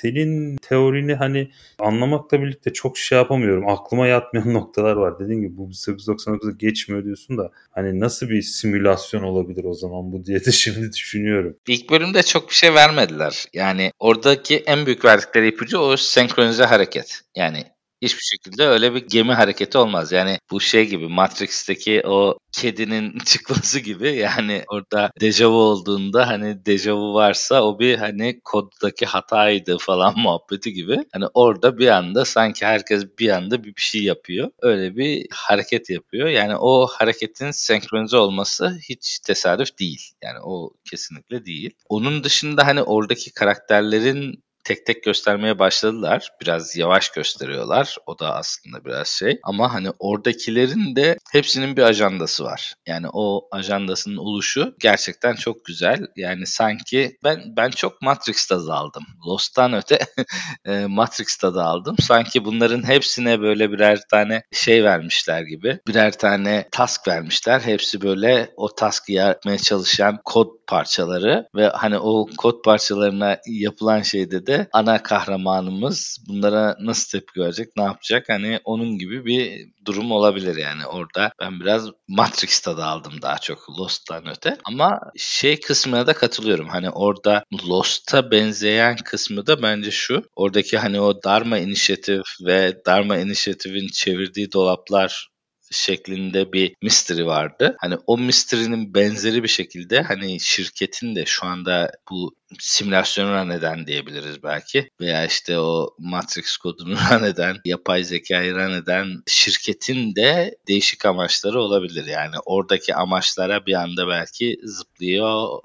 senin 0.00 0.56
teorini 0.56 1.14
hani 1.14 1.50
anlamakla 1.78 2.42
birlikte 2.42 2.72
çok 2.72 2.98
şey 2.98 3.18
yapamıyorum. 3.18 3.68
Aklıma 3.68 4.06
yatmayan 4.06 4.54
noktalar 4.54 4.96
var. 4.96 5.18
Dediğim 5.18 5.40
gibi 5.40 5.56
bu 5.56 5.68
1899'da 5.70 6.50
geçmiyor 6.50 7.04
diyorsun 7.04 7.38
da 7.38 7.50
hani 7.70 8.00
nasıl 8.00 8.28
bir 8.28 8.42
simülasyon 8.42 9.22
olabilir 9.22 9.64
o 9.64 9.74
zaman 9.74 10.12
bu 10.12 10.24
diye 10.24 10.44
de 10.44 10.52
şimdi 10.52 10.92
düşünüyorum. 10.92 11.56
İlk 11.68 11.90
bölümde 11.90 12.22
çok 12.22 12.48
bir 12.50 12.54
şey 12.54 12.74
vermediler. 12.74 13.44
Yani 13.52 13.92
oradaki 13.98 14.56
en 14.56 14.86
büyük 14.86 15.04
verdikleri 15.04 15.48
ipucu 15.48 15.78
o 15.78 15.96
senkronize 15.96 16.64
hareket. 16.64 17.20
Yani 17.36 17.64
hiçbir 18.02 18.22
şekilde 18.22 18.66
öyle 18.66 18.94
bir 18.94 19.06
gemi 19.08 19.32
hareketi 19.32 19.78
olmaz. 19.78 20.12
Yani 20.12 20.38
bu 20.50 20.60
şey 20.60 20.86
gibi 20.88 21.08
Matrix'teki 21.08 22.02
o 22.06 22.38
kedinin 22.52 23.18
çıkması 23.24 23.80
gibi 23.80 24.16
yani 24.16 24.64
orada 24.68 25.10
dejavu 25.20 25.56
olduğunda 25.56 26.28
hani 26.28 26.66
dejavu 26.66 27.14
varsa 27.14 27.62
o 27.62 27.78
bir 27.78 27.98
hani 27.98 28.40
koddaki 28.44 29.06
hataydı 29.06 29.78
falan 29.78 30.14
muhabbeti 30.18 30.72
gibi. 30.72 31.04
Hani 31.12 31.26
orada 31.34 31.78
bir 31.78 31.88
anda 31.88 32.24
sanki 32.24 32.66
herkes 32.66 33.04
bir 33.18 33.28
anda 33.28 33.64
bir, 33.64 33.74
şey 33.76 34.02
yapıyor. 34.02 34.50
Öyle 34.62 34.96
bir 34.96 35.26
hareket 35.32 35.90
yapıyor. 35.90 36.28
Yani 36.28 36.56
o 36.56 36.86
hareketin 36.86 37.50
senkronize 37.50 38.16
olması 38.16 38.78
hiç 38.88 39.18
tesadüf 39.18 39.78
değil. 39.78 40.12
Yani 40.22 40.38
o 40.42 40.70
kesinlikle 40.90 41.46
değil. 41.46 41.70
Onun 41.88 42.24
dışında 42.24 42.66
hani 42.66 42.82
oradaki 42.82 43.32
karakterlerin 43.32 44.42
tek 44.66 44.86
tek 44.86 45.04
göstermeye 45.04 45.58
başladılar. 45.58 46.30
Biraz 46.40 46.76
yavaş 46.76 47.08
gösteriyorlar. 47.08 47.96
O 48.06 48.18
da 48.18 48.34
aslında 48.34 48.84
biraz 48.84 49.08
şey. 49.08 49.38
Ama 49.42 49.74
hani 49.74 49.90
oradakilerin 49.98 50.96
de 50.96 51.18
hepsinin 51.32 51.76
bir 51.76 51.82
ajandası 51.82 52.44
var. 52.44 52.74
Yani 52.86 53.06
o 53.12 53.48
ajandasının 53.52 54.16
oluşu 54.16 54.74
gerçekten 54.80 55.34
çok 55.34 55.64
güzel. 55.64 56.06
Yani 56.16 56.46
sanki 56.46 57.18
ben 57.24 57.42
ben 57.56 57.70
çok 57.70 58.02
Matrix 58.02 58.46
tadı 58.46 58.72
aldım. 58.72 59.04
Lost'tan 59.26 59.72
öte 59.74 59.98
e, 60.64 60.86
Matrix 60.86 61.36
tadı 61.36 61.62
aldım. 61.62 61.96
Sanki 62.00 62.44
bunların 62.44 62.88
hepsine 62.88 63.40
böyle 63.40 63.72
birer 63.72 64.00
tane 64.10 64.42
şey 64.52 64.84
vermişler 64.84 65.42
gibi. 65.42 65.78
Birer 65.88 66.18
tane 66.18 66.68
task 66.70 67.08
vermişler. 67.08 67.60
Hepsi 67.60 68.00
böyle 68.00 68.50
o 68.56 68.74
task'ı 68.74 69.12
yapmaya 69.12 69.58
çalışan 69.58 70.20
kod 70.24 70.48
parçaları 70.66 71.48
ve 71.54 71.68
hani 71.68 71.98
o 71.98 72.26
kod 72.38 72.64
parçalarına 72.64 73.38
yapılan 73.46 74.02
şeyde 74.02 74.46
de 74.46 74.55
ana 74.72 75.02
kahramanımız 75.02 76.18
bunlara 76.28 76.76
nasıl 76.80 77.18
tepki 77.18 77.40
verecek, 77.40 77.68
ne 77.76 77.82
yapacak? 77.82 78.24
Hani 78.28 78.60
onun 78.64 78.98
gibi 78.98 79.24
bir 79.24 79.68
durum 79.84 80.12
olabilir 80.12 80.56
yani 80.56 80.86
orada. 80.86 81.32
Ben 81.40 81.60
biraz 81.60 81.88
Matrix 82.08 82.60
tadı 82.60 82.84
aldım 82.84 83.12
daha 83.22 83.38
çok 83.38 83.58
Lost'tan 83.78 84.28
öte. 84.28 84.58
Ama 84.64 85.00
şey 85.16 85.60
kısmına 85.60 86.06
da 86.06 86.12
katılıyorum. 86.12 86.68
Hani 86.68 86.90
orada 86.90 87.42
Lost'a 87.68 88.30
benzeyen 88.30 88.96
kısmı 88.96 89.46
da 89.46 89.62
bence 89.62 89.90
şu. 89.90 90.22
Oradaki 90.36 90.78
hani 90.78 91.00
o 91.00 91.22
Dharma 91.22 91.58
inisiyatif 91.58 92.22
ve 92.46 92.74
Dharma 92.86 93.18
inisiyatifin 93.18 93.88
çevirdiği 93.88 94.52
dolaplar 94.52 95.28
şeklinde 95.70 96.52
bir 96.52 96.74
mystery 96.82 97.24
vardı. 97.26 97.76
Hani 97.80 97.96
o 98.06 98.18
mystery'nin 98.18 98.94
benzeri 98.94 99.42
bir 99.42 99.48
şekilde 99.48 100.02
hani 100.02 100.40
şirketin 100.40 101.16
de 101.16 101.26
şu 101.26 101.46
anda 101.46 101.92
bu 102.10 102.36
simülasyonu 102.58 103.32
run 103.32 103.50
eden 103.50 103.86
diyebiliriz 103.86 104.42
belki. 104.42 104.90
Veya 105.00 105.26
işte 105.26 105.58
o 105.58 105.94
Matrix 105.98 106.56
kodunu 106.56 106.94
run 107.10 107.24
eden, 107.24 107.56
yapay 107.64 108.04
zekayı 108.04 108.54
run 108.54 108.72
eden 108.72 109.22
şirketin 109.26 110.14
de 110.14 110.56
değişik 110.68 111.06
amaçları 111.06 111.60
olabilir. 111.60 112.06
Yani 112.06 112.36
oradaki 112.44 112.94
amaçlara 112.94 113.66
bir 113.66 113.74
anda 113.74 114.08
belki 114.08 114.58
zıplıyor 114.62 115.60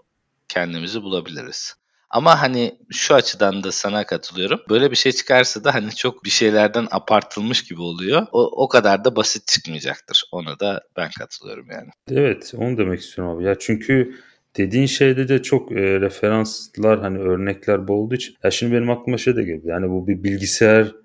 kendimizi 0.49 1.01
bulabiliriz. 1.01 1.75
Ama 2.11 2.41
hani 2.41 2.77
şu 2.89 3.15
açıdan 3.15 3.63
da 3.63 3.71
sana 3.71 4.05
katılıyorum. 4.05 4.59
Böyle 4.69 4.91
bir 4.91 4.95
şey 4.95 5.11
çıkarsa 5.11 5.63
da 5.63 5.73
hani 5.73 5.95
çok 5.95 6.25
bir 6.25 6.29
şeylerden 6.29 6.87
apartılmış 6.91 7.63
gibi 7.63 7.81
oluyor. 7.81 8.27
O, 8.31 8.63
o 8.63 8.67
kadar 8.67 9.05
da 9.05 9.15
basit 9.15 9.47
çıkmayacaktır. 9.47 10.23
Ona 10.31 10.59
da 10.59 10.81
ben 10.97 11.09
katılıyorum 11.19 11.67
yani. 11.71 11.89
Evet 12.11 12.53
onu 12.57 12.77
demek 12.77 12.99
istiyorum 12.99 13.37
abi. 13.37 13.43
Ya 13.43 13.55
çünkü 13.59 14.15
dediğin 14.57 14.85
şeyde 14.85 15.27
de 15.27 15.41
çok 15.41 15.71
e, 15.71 15.75
referanslar 15.75 16.99
hani 16.99 17.19
örnekler 17.19 17.87
bol 17.87 17.97
olduğu 17.97 18.15
için. 18.15 18.35
Ya 18.43 18.51
şimdi 18.51 18.73
benim 18.75 18.89
aklıma 18.89 19.17
şey 19.17 19.35
de 19.35 19.41
geliyor. 19.43 19.63
Yani 19.65 19.89
bu 19.89 20.07
bir 20.07 20.23
bilgisayar 20.23 20.95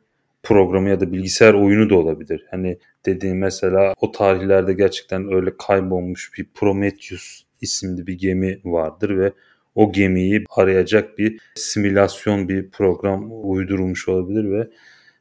programı 0.42 0.88
ya 0.88 1.00
da 1.00 1.12
bilgisayar 1.12 1.54
oyunu 1.54 1.90
da 1.90 1.94
olabilir. 1.94 2.44
Hani 2.50 2.78
dediğin 3.06 3.36
mesela 3.36 3.94
o 4.00 4.12
tarihlerde 4.12 4.72
gerçekten 4.72 5.32
öyle 5.32 5.56
kaybolmuş 5.56 6.30
bir 6.38 6.46
Prometheus 6.54 7.42
isimli 7.60 8.06
bir 8.06 8.18
gemi 8.18 8.60
vardır 8.64 9.18
ve 9.18 9.32
o 9.76 9.92
gemiyi 9.92 10.44
arayacak 10.50 11.18
bir 11.18 11.40
simülasyon 11.54 12.48
bir 12.48 12.70
program 12.70 13.28
uydurulmuş 13.30 14.08
olabilir 14.08 14.50
ve 14.50 14.68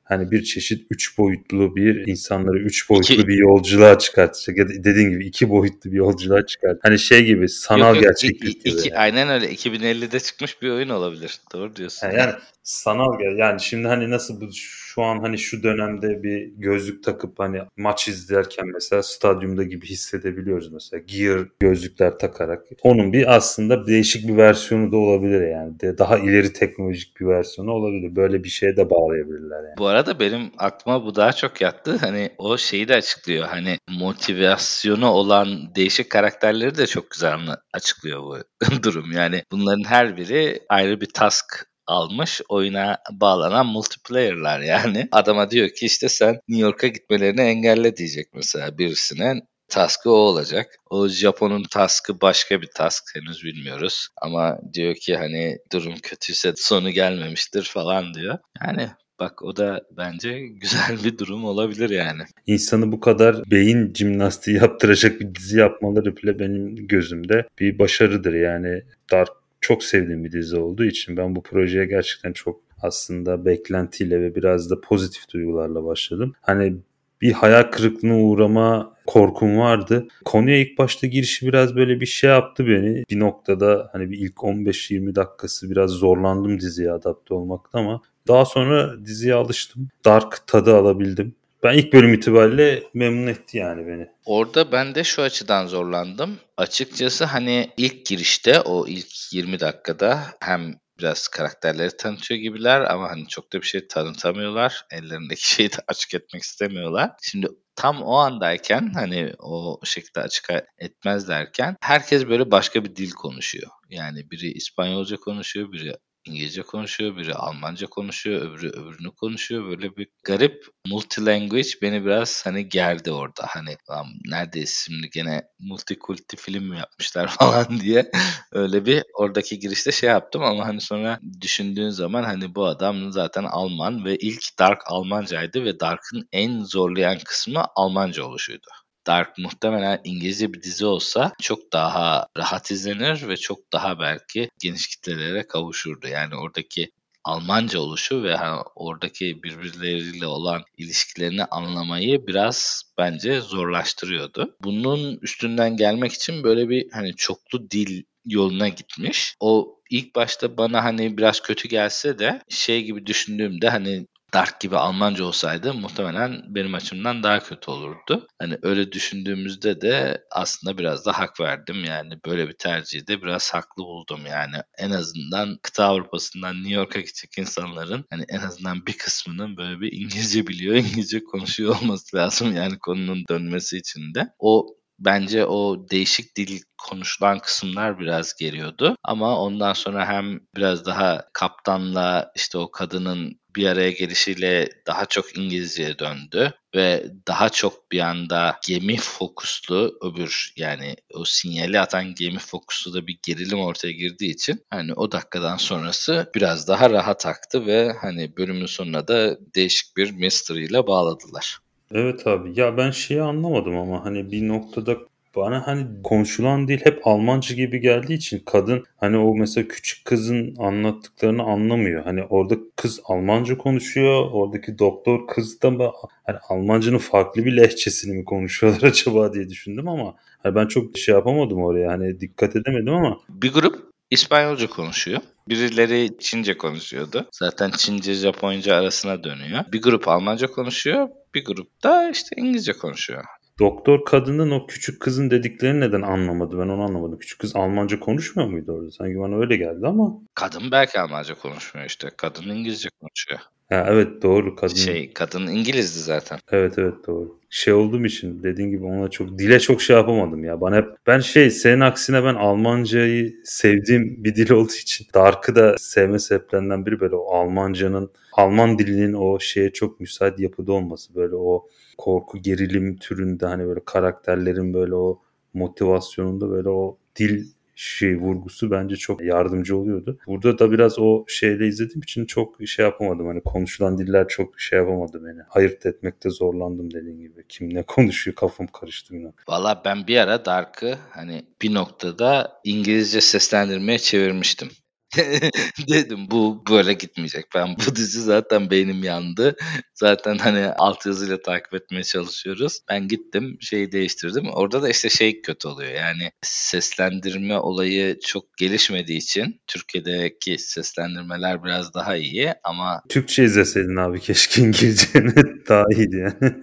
hani 0.03 0.31
bir 0.31 0.43
çeşit 0.43 0.87
üç 0.89 1.17
boyutlu 1.17 1.75
bir 1.75 2.07
insanları 2.07 2.59
üç 2.59 2.89
boyutlu 2.89 3.13
iki, 3.13 3.27
bir 3.27 3.37
yolculuğa 3.37 3.97
çıkartacak. 3.97 4.57
Ya 4.57 4.69
da 4.69 4.83
dediğin 4.83 5.09
gibi 5.09 5.25
iki 5.25 5.49
boyutlu 5.49 5.91
bir 5.91 5.97
yolculuğa 5.97 6.45
çıkart. 6.45 6.79
Hani 6.83 6.99
şey 6.99 7.25
gibi 7.25 7.49
sanal 7.49 7.95
yok, 7.95 8.03
yok, 8.03 8.03
gerçeklik 8.03 8.65
iki, 8.65 8.83
gibi. 8.83 8.95
aynen 8.95 9.29
öyle. 9.29 9.53
2050'de 9.53 10.19
çıkmış 10.19 10.61
bir 10.61 10.69
oyun 10.69 10.89
olabilir. 10.89 11.39
Doğru 11.53 11.75
diyorsun. 11.75 12.07
Yani, 12.07 12.17
yani 12.17 12.33
sanal 12.63 13.37
yani 13.37 13.61
şimdi 13.61 13.87
hani 13.87 14.09
nasıl 14.09 14.41
bu 14.41 14.49
şu 14.95 15.03
an 15.03 15.19
hani 15.19 15.37
şu 15.37 15.63
dönemde 15.63 16.23
bir 16.23 16.45
gözlük 16.57 17.03
takıp 17.03 17.39
hani 17.39 17.61
maç 17.77 18.07
izlerken 18.07 18.67
mesela 18.73 19.03
stadyumda 19.03 19.63
gibi 19.63 19.87
hissedebiliyoruz 19.87 20.71
mesela 20.71 21.03
gear 21.07 21.47
gözlükler 21.59 22.19
takarak. 22.19 22.65
Onun 22.83 23.13
bir 23.13 23.35
aslında 23.35 23.87
değişik 23.87 24.27
bir 24.27 24.37
versiyonu 24.37 24.91
da 24.91 24.97
olabilir 24.97 25.47
yani. 25.47 25.79
De 25.79 25.97
daha 25.97 26.17
ileri 26.17 26.53
teknolojik 26.53 27.19
bir 27.19 27.25
versiyonu 27.25 27.71
olabilir. 27.71 28.15
Böyle 28.15 28.43
bir 28.43 28.49
şeye 28.49 28.77
de 28.77 28.89
bağlayabilirler 28.89 29.63
yani. 29.63 29.77
Bu 29.77 29.87
arada 29.87 30.19
benim 30.19 30.51
aklıma 30.57 31.05
bu 31.05 31.15
daha 31.15 31.33
çok 31.33 31.61
yattı. 31.61 31.97
Hani 31.97 32.29
o 32.37 32.57
şeyi 32.57 32.87
de 32.87 32.95
açıklıyor. 32.95 33.45
Hani 33.45 33.77
motivasyonu 33.89 35.07
olan 35.07 35.75
değişik 35.75 36.09
karakterleri 36.09 36.77
de 36.77 36.87
çok 36.87 37.11
güzel 37.11 37.35
açıklıyor 37.73 38.21
bu 38.23 38.37
durum. 38.83 39.11
Yani 39.11 39.43
bunların 39.51 39.83
her 39.83 40.17
biri 40.17 40.59
ayrı 40.69 41.01
bir 41.01 41.09
task 41.13 41.74
almış 41.87 42.41
oyuna 42.49 42.97
bağlanan 43.11 43.65
multiplayer'lar 43.65 44.59
yani. 44.59 45.07
Adama 45.11 45.51
diyor 45.51 45.69
ki 45.69 45.85
işte 45.85 46.09
sen 46.09 46.39
New 46.47 46.65
York'a 46.65 46.87
gitmelerini 46.87 47.41
engelle 47.41 47.97
diyecek 47.97 48.27
mesela 48.33 48.77
birisine. 48.77 49.41
Task'ı 49.67 50.11
o 50.11 50.13
olacak. 50.13 50.75
O 50.89 51.07
Japon'un 51.07 51.63
task'ı 51.63 52.21
başka 52.21 52.61
bir 52.61 52.69
task 52.75 53.03
henüz 53.15 53.43
bilmiyoruz. 53.43 54.07
Ama 54.21 54.57
diyor 54.73 54.95
ki 54.95 55.15
hani 55.17 55.57
durum 55.73 55.95
kötüyse 56.03 56.53
sonu 56.55 56.89
gelmemiştir 56.89 57.63
falan 57.63 58.13
diyor. 58.13 58.37
Yani 58.65 58.89
Bak 59.19 59.43
o 59.43 59.55
da 59.55 59.81
bence 59.97 60.39
güzel 60.61 61.03
bir 61.03 61.17
durum 61.17 61.45
olabilir 61.45 61.89
yani. 61.89 62.21
İnsanı 62.47 62.91
bu 62.91 62.99
kadar 62.99 63.51
beyin 63.51 63.93
jimnastiği 63.93 64.57
yaptıracak 64.57 65.19
bir 65.19 65.35
dizi 65.35 65.59
yapmaları 65.59 66.17
bile 66.17 66.39
benim 66.39 66.87
gözümde 66.87 67.47
bir 67.59 67.79
başarıdır. 67.79 68.33
Yani 68.33 68.83
Dark 69.11 69.31
çok 69.65 69.83
sevdiğim 69.83 70.23
bir 70.23 70.31
dizi 70.31 70.57
olduğu 70.57 70.85
için 70.85 71.17
ben 71.17 71.35
bu 71.35 71.43
projeye 71.43 71.85
gerçekten 71.85 72.33
çok 72.33 72.61
aslında 72.81 73.45
beklentiyle 73.45 74.21
ve 74.21 74.35
biraz 74.35 74.69
da 74.69 74.81
pozitif 74.81 75.33
duygularla 75.33 75.85
başladım. 75.85 76.33
Hani 76.41 76.75
bir 77.21 77.31
hayal 77.31 77.63
kırıklığına 77.63 78.19
uğrama 78.19 78.95
korkum 79.07 79.57
vardı. 79.57 80.07
Konuya 80.25 80.57
ilk 80.57 80.77
başta 80.77 81.07
girişi 81.07 81.47
biraz 81.47 81.75
böyle 81.75 82.01
bir 82.01 82.05
şey 82.05 82.29
yaptı 82.29 82.67
beni. 82.67 83.03
Bir 83.09 83.19
noktada 83.19 83.89
hani 83.91 84.11
bir 84.11 84.17
ilk 84.17 84.35
15-20 84.35 85.15
dakikası 85.15 85.71
biraz 85.71 85.91
zorlandım 85.91 86.59
diziye 86.59 86.91
adapte 86.91 87.33
olmakta 87.33 87.79
ama 87.79 88.01
daha 88.27 88.45
sonra 88.45 89.05
diziye 89.05 89.33
alıştım. 89.33 89.87
Dark 90.05 90.47
tadı 90.47 90.75
alabildim. 90.75 91.35
Ben 91.65 91.77
ilk 91.77 91.93
bölüm 91.93 92.13
itibariyle 92.13 92.83
memnun 92.93 93.27
etti 93.27 93.57
yani 93.57 93.87
beni. 93.87 94.07
Orada 94.25 94.71
ben 94.71 94.95
de 94.95 95.03
şu 95.03 95.21
açıdan 95.21 95.67
zorlandım. 95.67 96.37
Açıkçası 96.57 97.25
hani 97.25 97.69
ilk 97.77 98.05
girişte 98.05 98.61
o 98.61 98.87
ilk 98.87 99.33
20 99.33 99.59
dakikada 99.59 100.19
hem 100.39 100.75
biraz 100.99 101.27
karakterleri 101.27 101.97
tanıtıyor 101.97 102.41
gibiler 102.41 102.81
ama 102.81 103.09
hani 103.09 103.27
çok 103.27 103.53
da 103.53 103.61
bir 103.61 103.65
şey 103.65 103.87
tanıtamıyorlar. 103.87 104.85
Ellerindeki 104.91 105.49
şeyi 105.55 105.71
de 105.71 105.77
açık 105.87 106.13
etmek 106.13 106.43
istemiyorlar. 106.43 107.11
Şimdi 107.21 107.47
tam 107.75 108.01
o 108.01 108.15
andayken 108.15 108.91
hani 108.93 109.33
o 109.39 109.79
şekilde 109.83 110.21
açık 110.21 110.49
etmezlerken 110.77 111.75
herkes 111.81 112.27
böyle 112.27 112.51
başka 112.51 112.83
bir 112.83 112.95
dil 112.95 113.11
konuşuyor. 113.11 113.69
Yani 113.89 114.31
biri 114.31 114.51
İspanyolca 114.51 115.17
konuşuyor, 115.17 115.71
biri 115.71 115.93
İngilizce 116.25 116.61
konuşuyor, 116.61 117.17
biri 117.17 117.33
Almanca 117.33 117.87
konuşuyor, 117.87 118.41
öbürü 118.41 118.69
öbürünü 118.69 119.11
konuşuyor. 119.11 119.67
Böyle 119.69 119.95
bir 119.95 120.07
garip 120.23 120.65
multilanguage 120.87 121.69
beni 121.81 122.05
biraz 122.05 122.45
hani 122.45 122.69
gerdi 122.69 123.11
orada. 123.11 123.45
Hani 123.47 123.77
lan 123.89 124.07
neredeyiz 124.25 124.83
şimdi 124.85 125.09
gene 125.09 125.43
multikulti 125.59 126.37
film 126.37 126.63
mi 126.63 126.77
yapmışlar 126.77 127.27
falan 127.39 127.79
diye 127.79 128.11
öyle 128.51 128.85
bir 128.85 129.03
oradaki 129.13 129.59
girişte 129.59 129.91
şey 129.91 130.09
yaptım 130.09 130.43
ama 130.43 130.67
hani 130.67 130.81
sonra 130.81 131.19
düşündüğün 131.41 131.89
zaman 131.89 132.23
hani 132.23 132.55
bu 132.55 132.65
adam 132.65 133.11
zaten 133.11 133.43
Alman 133.43 134.05
ve 134.05 134.15
ilk 134.15 134.59
Dark 134.59 134.81
Almancaydı 134.85 135.63
ve 135.65 135.79
Dark'ın 135.79 136.27
en 136.31 136.63
zorlayan 136.63 137.19
kısmı 137.25 137.65
Almanca 137.75 138.23
oluşuydu. 138.23 138.67
Dark 139.07 139.37
muhtemelen 139.37 140.01
İngilizce 140.03 140.53
bir 140.53 140.61
dizi 140.61 140.85
olsa 140.85 141.33
çok 141.41 141.73
daha 141.73 142.27
rahat 142.37 142.71
izlenir 142.71 143.27
ve 143.27 143.37
çok 143.37 143.73
daha 143.73 143.99
belki 143.99 144.49
geniş 144.59 144.87
kitlelere 144.87 145.47
kavuşurdu. 145.47 146.07
Yani 146.07 146.35
oradaki 146.35 146.91
Almanca 147.23 147.79
oluşu 147.79 148.23
ve 148.23 148.37
oradaki 148.75 149.43
birbirleriyle 149.43 150.27
olan 150.27 150.63
ilişkilerini 150.77 151.45
anlamayı 151.45 152.27
biraz 152.27 152.83
bence 152.97 153.41
zorlaştırıyordu. 153.41 154.55
Bunun 154.63 155.17
üstünden 155.21 155.77
gelmek 155.77 156.13
için 156.13 156.43
böyle 156.43 156.69
bir 156.69 156.91
hani 156.91 157.15
çoklu 157.15 157.71
dil 157.71 158.03
yoluna 158.25 158.67
gitmiş. 158.67 159.35
O 159.39 159.79
ilk 159.89 160.15
başta 160.15 160.57
bana 160.57 160.83
hani 160.83 161.17
biraz 161.17 161.39
kötü 161.41 161.67
gelse 161.67 162.19
de 162.19 162.41
şey 162.49 162.83
gibi 162.83 163.05
düşündüğümde 163.05 163.69
hani 163.69 164.07
Dark 164.35 164.59
gibi 164.59 164.77
Almanca 164.77 165.23
olsaydı 165.23 165.73
muhtemelen 165.73 166.41
benim 166.47 166.75
açımdan 166.75 167.23
daha 167.23 167.39
kötü 167.39 167.71
olurdu. 167.71 168.27
Hani 168.39 168.57
öyle 168.61 168.91
düşündüğümüzde 168.91 169.81
de 169.81 170.25
aslında 170.31 170.77
biraz 170.77 171.05
da 171.05 171.19
hak 171.19 171.39
verdim. 171.39 171.83
Yani 171.83 172.13
böyle 172.25 172.47
bir 172.47 172.53
tercihi 172.53 173.07
de 173.07 173.21
biraz 173.21 173.53
haklı 173.53 173.83
buldum. 173.83 174.25
Yani 174.25 174.55
en 174.77 174.91
azından 174.91 175.57
kıta 175.63 175.85
Avrupa'sından 175.85 176.55
New 176.55 176.73
York'a 176.73 176.99
gidecek 176.99 177.37
insanların 177.37 178.05
hani 178.09 178.25
en 178.29 178.39
azından 178.39 178.85
bir 178.85 178.97
kısmının 178.97 179.57
böyle 179.57 179.79
bir 179.79 179.91
İngilizce 179.91 180.47
biliyor, 180.47 180.75
İngilizce 180.85 181.23
konuşuyor 181.23 181.75
olması 181.81 182.17
lazım. 182.17 182.55
Yani 182.55 182.79
konunun 182.79 183.23
dönmesi 183.29 183.77
için 183.77 184.13
de. 184.13 184.27
O 184.39 184.67
bence 184.99 185.45
o 185.45 185.89
değişik 185.89 186.37
dil 186.37 186.61
konuşulan 186.77 187.39
kısımlar 187.39 187.99
biraz 187.99 188.33
geliyordu. 188.33 188.95
Ama 189.03 189.39
ondan 189.39 189.73
sonra 189.73 190.07
hem 190.07 190.39
biraz 190.55 190.85
daha 190.85 191.25
kaptanla 191.33 192.31
işte 192.35 192.57
o 192.57 192.71
kadının 192.71 193.39
bir 193.55 193.67
araya 193.67 193.91
gelişiyle 193.91 194.69
daha 194.87 195.05
çok 195.05 195.37
İngilizceye 195.37 195.99
döndü 195.99 196.53
ve 196.75 197.05
daha 197.27 197.49
çok 197.49 197.91
bir 197.91 197.99
anda 197.99 198.59
gemi 198.67 198.97
fokuslu 198.97 199.97
öbür 200.01 200.53
yani 200.57 200.95
o 201.13 201.25
sinyali 201.25 201.79
atan 201.79 202.15
gemi 202.15 202.39
fokuslu 202.39 202.93
da 202.93 203.07
bir 203.07 203.19
gerilim 203.27 203.59
ortaya 203.59 203.91
girdiği 203.91 204.31
için 204.31 204.65
hani 204.69 204.93
o 204.93 205.11
dakikadan 205.11 205.57
sonrası 205.57 206.31
biraz 206.35 206.67
daha 206.67 206.89
rahat 206.89 207.25
aktı 207.25 207.65
ve 207.65 207.93
hani 208.01 208.37
bölümün 208.37 208.65
sonuna 208.65 209.07
da 209.07 209.37
değişik 209.55 209.97
bir 209.97 210.11
mystery 210.11 210.65
ile 210.65 210.87
bağladılar. 210.87 211.57
Evet 211.91 212.27
abi 212.27 212.59
ya 212.59 212.77
ben 212.77 212.91
şeyi 212.91 213.21
anlamadım 213.21 213.77
ama 213.77 214.05
hani 214.05 214.31
bir 214.31 214.47
noktada 214.47 214.97
bana 215.35 215.67
hani 215.67 215.87
konuşulan 216.03 216.67
dil 216.67 216.79
hep 216.83 217.07
Almanca 217.07 217.55
gibi 217.55 217.79
geldiği 217.79 218.13
için 218.13 218.43
kadın 218.45 218.83
hani 218.97 219.17
o 219.17 219.35
mesela 219.35 219.67
küçük 219.67 220.05
kızın 220.05 220.55
anlattıklarını 220.59 221.43
anlamıyor. 221.43 222.03
Hani 222.03 222.23
orada 222.23 222.55
kız 222.75 222.99
Almanca 223.05 223.57
konuşuyor. 223.57 224.29
Oradaki 224.31 224.79
doktor 224.79 225.27
kız 225.27 225.61
da 225.61 225.91
hani 226.23 226.37
Almanca'nın 226.49 226.97
farklı 226.97 227.45
bir 227.45 227.57
lehçesini 227.57 228.17
mi 228.17 228.25
konuşuyorlar 228.25 228.83
acaba 228.89 229.33
diye 229.33 229.49
düşündüm 229.49 229.87
ama 229.87 230.15
hani 230.43 230.55
ben 230.55 230.67
çok 230.67 230.97
şey 230.97 231.15
yapamadım 231.15 231.63
oraya. 231.63 231.91
Hani 231.91 232.19
dikkat 232.19 232.55
edemedim 232.55 232.93
ama. 232.93 233.19
Bir 233.29 233.53
grup 233.53 233.95
İspanyolca 234.11 234.67
konuşuyor. 234.67 235.21
Birileri 235.49 236.09
Çince 236.19 236.57
konuşuyordu. 236.57 237.27
Zaten 237.31 237.71
Çince 237.71 238.13
Japonca 238.13 238.75
arasına 238.75 239.23
dönüyor. 239.23 239.63
Bir 239.71 239.81
grup 239.81 240.07
Almanca 240.07 240.47
konuşuyor. 240.47 241.09
Bir 241.33 241.45
grup 241.45 241.83
da 241.83 242.09
işte 242.09 242.35
İngilizce 242.37 242.73
konuşuyor. 242.73 243.23
Doktor 243.59 244.05
kadının 244.05 244.51
o 244.51 244.67
küçük 244.67 245.01
kızın 245.01 245.31
dediklerini 245.31 245.79
neden 245.79 246.01
anlamadı? 246.01 246.57
Ben 246.57 246.67
onu 246.67 246.83
anlamadım. 246.83 247.19
Küçük 247.19 247.39
kız 247.39 247.55
Almanca 247.55 247.99
konuşmuyor 247.99 248.49
muydu 248.49 248.71
orada? 248.71 248.91
Sanki 248.91 249.19
bana 249.19 249.35
öyle 249.35 249.57
geldi 249.57 249.87
ama. 249.87 250.21
Kadın 250.33 250.71
belki 250.71 250.99
Almanca 250.99 251.35
konuşmuyor 251.35 251.87
işte. 251.87 252.09
Kadın 252.17 252.43
İngilizce 252.49 252.89
konuşuyor. 253.01 253.39
Ha, 253.69 253.85
evet 253.89 254.21
doğru 254.21 254.55
kadın. 254.55 254.75
Şey 254.75 255.13
kadın 255.13 255.47
İngilizdi 255.47 255.99
zaten. 255.99 256.39
Evet 256.51 256.73
evet 256.77 256.93
doğru. 257.07 257.39
Şey 257.49 257.73
olduğum 257.73 258.05
için 258.05 258.43
dediğin 258.43 258.69
gibi 258.69 258.85
ona 258.85 259.09
çok 259.09 259.39
dile 259.39 259.59
çok 259.59 259.81
şey 259.81 259.95
yapamadım 259.95 260.43
ya. 260.43 260.61
Bana 260.61 260.75
hep 260.75 260.85
ben 261.07 261.19
şey 261.19 261.49
senin 261.49 261.79
aksine 261.79 262.23
ben 262.23 262.35
Almancayı 262.35 263.35
sevdiğim 263.43 264.23
bir 264.23 264.35
dil 264.35 264.51
olduğu 264.51 264.73
için 264.81 265.07
Dark'ı 265.13 265.55
da 265.55 265.75
sevme 265.77 266.19
sebeplerinden 266.19 266.85
biri 266.85 266.99
böyle 266.99 267.15
o 267.15 267.33
Almancanın 267.35 268.11
Alman 268.33 268.79
dilinin 268.79 269.13
o 269.13 269.39
şeye 269.39 269.73
çok 269.73 269.99
müsait 269.99 270.39
yapıda 270.39 270.73
olması 270.73 271.15
böyle 271.15 271.35
o 271.35 271.67
korku 271.97 272.41
gerilim 272.41 272.97
türünde 272.97 273.45
hani 273.45 273.67
böyle 273.67 273.79
karakterlerin 273.85 274.73
böyle 274.73 274.95
o 274.95 275.21
motivasyonunda 275.53 276.49
böyle 276.49 276.69
o 276.69 276.97
dil 277.15 277.47
şey 277.75 278.17
vurgusu 278.17 278.71
bence 278.71 278.95
çok 278.95 279.21
yardımcı 279.23 279.77
oluyordu. 279.77 280.19
Burada 280.27 280.59
da 280.59 280.71
biraz 280.71 280.99
o 280.99 281.25
şeyle 281.27 281.67
izlediğim 281.67 282.01
için 282.01 282.25
çok 282.25 282.67
şey 282.67 282.85
yapamadım. 282.85 283.27
Hani 283.27 283.41
konuşulan 283.41 283.97
diller 283.97 284.27
çok 284.27 284.59
şey 284.59 284.79
yapamadı 284.79 285.21
beni. 285.25 285.41
Ayırt 285.49 285.85
etmekte 285.85 286.29
zorlandım 286.29 286.93
dediğin 286.93 287.19
gibi. 287.19 287.45
Kim 287.49 287.73
ne 287.73 287.83
konuşuyor 287.87 288.35
kafam 288.35 288.67
karıştı 288.67 289.15
yine. 289.15 289.31
Valla 289.47 289.81
ben 289.85 290.07
bir 290.07 290.17
ara 290.17 290.45
Dark'ı 290.45 290.97
hani 291.09 291.45
bir 291.61 291.73
noktada 291.73 292.61
İngilizce 292.63 293.21
seslendirmeye 293.21 293.99
çevirmiştim. 293.99 294.69
Dedim 295.89 296.19
bu 296.31 296.63
böyle 296.69 296.93
gitmeyecek. 296.93 297.45
Ben 297.55 297.75
bu 297.75 297.95
dizi 297.95 298.21
zaten 298.21 298.69
beynim 298.69 299.03
yandı. 299.03 299.55
Zaten 299.93 300.37
hani 300.37 300.67
alt 300.67 301.05
yazıyla 301.05 301.41
takip 301.41 301.73
etmeye 301.73 302.03
çalışıyoruz. 302.03 302.79
Ben 302.89 303.07
gittim 303.07 303.57
şeyi 303.61 303.91
değiştirdim. 303.91 304.49
Orada 304.53 304.81
da 304.81 304.89
işte 304.89 305.09
şey 305.09 305.41
kötü 305.41 305.67
oluyor. 305.67 305.91
Yani 305.91 306.31
seslendirme 306.41 307.57
olayı 307.57 308.19
çok 308.19 308.57
gelişmediği 308.57 309.17
için 309.17 309.61
Türkiye'deki 309.67 310.57
seslendirmeler 310.57 311.63
biraz 311.63 311.93
daha 311.93 312.15
iyi 312.15 312.53
ama 312.63 313.01
Türkçe 313.09 313.43
izleseydin 313.43 313.95
abi 313.95 314.19
keşke 314.19 314.61
İngilizce 314.61 315.07
daha 315.69 315.85
iyiydi 315.95 316.15
yani. 316.15 316.55